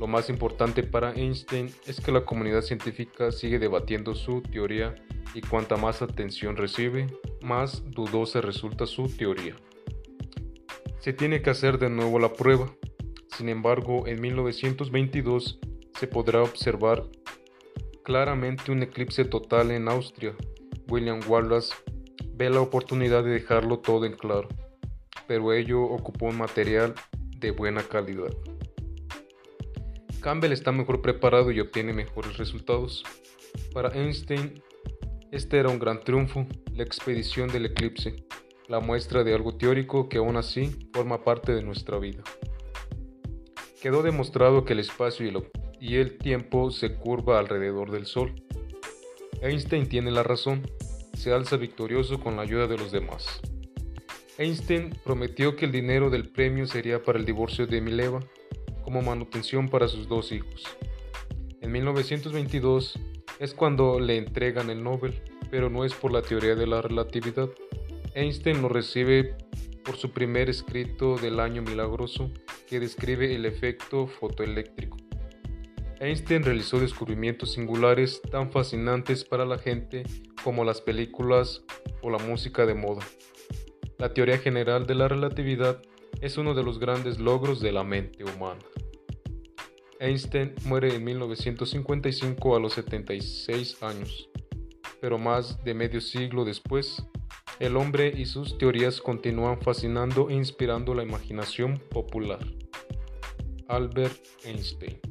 lo 0.02 0.08
más 0.08 0.32
importante 0.32 0.82
para 0.82 1.14
Einstein 1.14 1.70
es 1.86 2.02
que 2.02 2.12
la 2.12 2.26
comunidad 2.26 2.64
científica 2.64 3.32
sigue 3.32 3.60
debatiendo 3.60 4.16
su 4.16 4.42
teoría 4.42 4.96
y 5.36 5.42
cuanta 5.42 5.78
más 5.78 6.02
atención 6.02 6.58
recibe, 6.58 7.06
más 7.44 7.84
dudosa 7.92 8.42
resulta 8.42 8.88
su 8.88 9.16
teoría. 9.16 9.56
Se 10.98 11.14
tiene 11.14 11.44
que 11.44 11.52
hacer 11.52 11.78
de 11.78 11.92
nuevo 11.92 12.18
la 12.18 12.34
prueba. 12.34 12.74
Sin 13.38 13.48
embargo, 13.48 14.08
en 14.08 14.22
1922 14.22 15.60
se 16.00 16.08
podrá 16.08 16.42
observar 16.42 17.04
claramente 18.02 18.72
un 18.72 18.82
eclipse 18.82 19.24
total 19.24 19.70
en 19.70 19.88
Austria. 19.88 20.34
William 20.92 21.22
Wallace 21.26 21.74
ve 22.34 22.50
la 22.50 22.60
oportunidad 22.60 23.24
de 23.24 23.30
dejarlo 23.30 23.80
todo 23.80 24.06
en 24.06 24.12
claro, 24.12 24.50
pero 25.26 25.54
ello 25.54 25.82
ocupó 25.84 26.26
un 26.26 26.38
material 26.38 26.94
de 27.38 27.52
buena 27.52 27.82
calidad. 27.82 28.30
Campbell 30.20 30.52
está 30.52 30.74
mejor 30.74 31.02
preparado 31.02 31.50
y 31.52 31.62
obtiene 31.62 31.94
mejores 31.94 32.38
resultados. 32.38 33.04
Para 33.74 33.90
Einstein, 33.90 34.62
este 35.32 35.60
era 35.60 35.70
un 35.70 35.80
gran 35.80 36.02
triunfo, 36.02 36.46
la 36.74 36.84
expedición 36.84 37.48
del 37.48 37.68
eclipse, 37.68 38.26
la 38.68 38.82
muestra 38.82 39.24
de 39.24 39.34
algo 39.34 39.56
teórico 39.56 40.10
que 40.10 40.18
aún 40.18 40.36
así 40.36 40.90
forma 40.94 41.24
parte 41.24 41.54
de 41.54 41.64
nuestra 41.64 42.00
vida. 42.00 42.22
Quedó 43.82 44.04
demostrado 44.04 44.66
que 44.66 44.74
el 44.74 44.80
espacio 44.80 45.26
y 45.80 45.96
el 45.96 46.18
tiempo 46.18 46.70
se 46.70 46.96
curva 46.96 47.40
alrededor 47.40 47.92
del 47.92 48.06
Sol. 48.06 48.36
Einstein 49.42 49.90
tiene 49.90 50.12
la 50.12 50.22
razón, 50.22 50.62
se 51.14 51.34
alza 51.34 51.58
victorioso 51.58 52.20
con 52.20 52.36
la 52.36 52.44
ayuda 52.44 52.68
de 52.68 52.78
los 52.78 52.92
demás. 52.92 53.42
Einstein 54.38 54.96
prometió 55.04 55.56
que 55.56 55.66
el 55.66 55.72
dinero 55.72 56.12
del 56.12 56.30
premio 56.30 56.68
sería 56.68 57.02
para 57.02 57.18
el 57.18 57.26
divorcio 57.26 57.66
de 57.66 57.82
Mileva, 57.82 58.20
como 58.84 59.02
manutención 59.02 59.68
para 59.68 59.88
sus 59.88 60.08
dos 60.08 60.32
hijos. 60.32 60.64
En 61.60 61.72
1922 61.72 63.00
es 63.40 63.54
cuando 63.56 64.00
le 64.00 64.18
entregan 64.18 64.70
el 64.70 64.84
Nobel, 64.84 65.20
pero 65.50 65.72
no 65.72 65.86
es 65.86 65.94
por 65.96 66.12
la 66.12 66.22
teoría 66.22 66.54
de 66.54 66.68
la 66.68 66.84
relatividad. 66.84 67.50
Einstein 68.14 68.62
lo 68.62 68.70
recibe 68.70 69.36
por 69.84 69.98
su 69.98 70.12
primer 70.12 70.52
escrito 70.52 71.18
del 71.18 71.40
año 71.40 71.64
milagroso 71.64 72.30
que 72.68 72.80
describe 72.80 73.34
el 73.34 73.46
efecto 73.48 74.06
fotoeléctrico. 74.06 74.98
Einstein 76.02 76.42
realizó 76.42 76.80
descubrimientos 76.80 77.54
singulares 77.54 78.24
tan 78.32 78.52
fascinantes 78.52 79.24
para 79.24 79.46
la 79.46 79.60
gente 79.60 80.02
como 80.44 80.66
las 80.66 80.82
películas 80.82 81.64
o 82.02 82.10
la 82.10 82.18
música 82.18 82.66
de 82.66 82.74
moda. 82.74 83.06
La 84.00 84.12
teoría 84.12 84.40
general 84.40 84.88
de 84.88 84.96
la 84.96 85.08
relatividad 85.08 85.80
es 86.20 86.40
uno 86.40 86.56
de 86.56 86.64
los 86.64 86.80
grandes 86.80 87.20
logros 87.20 87.62
de 87.62 87.72
la 87.72 87.84
mente 87.84 88.24
humana. 88.24 88.60
Einstein 90.00 90.56
muere 90.66 90.96
en 90.96 91.04
1955 91.04 92.56
a 92.56 92.60
los 92.60 92.74
76 92.74 93.84
años, 93.84 94.28
pero 95.02 95.20
más 95.20 95.64
de 95.64 95.76
medio 95.76 96.02
siglo 96.02 96.46
después, 96.46 97.06
el 97.60 97.78
hombre 97.78 98.12
y 98.18 98.26
sus 98.26 98.58
teorías 98.58 99.02
continúan 99.02 99.62
fascinando 99.62 100.32
e 100.32 100.34
inspirando 100.34 100.96
la 100.96 101.04
imaginación 101.04 101.78
popular. 101.92 102.40
Albert 103.68 104.18
Einstein 104.44 105.11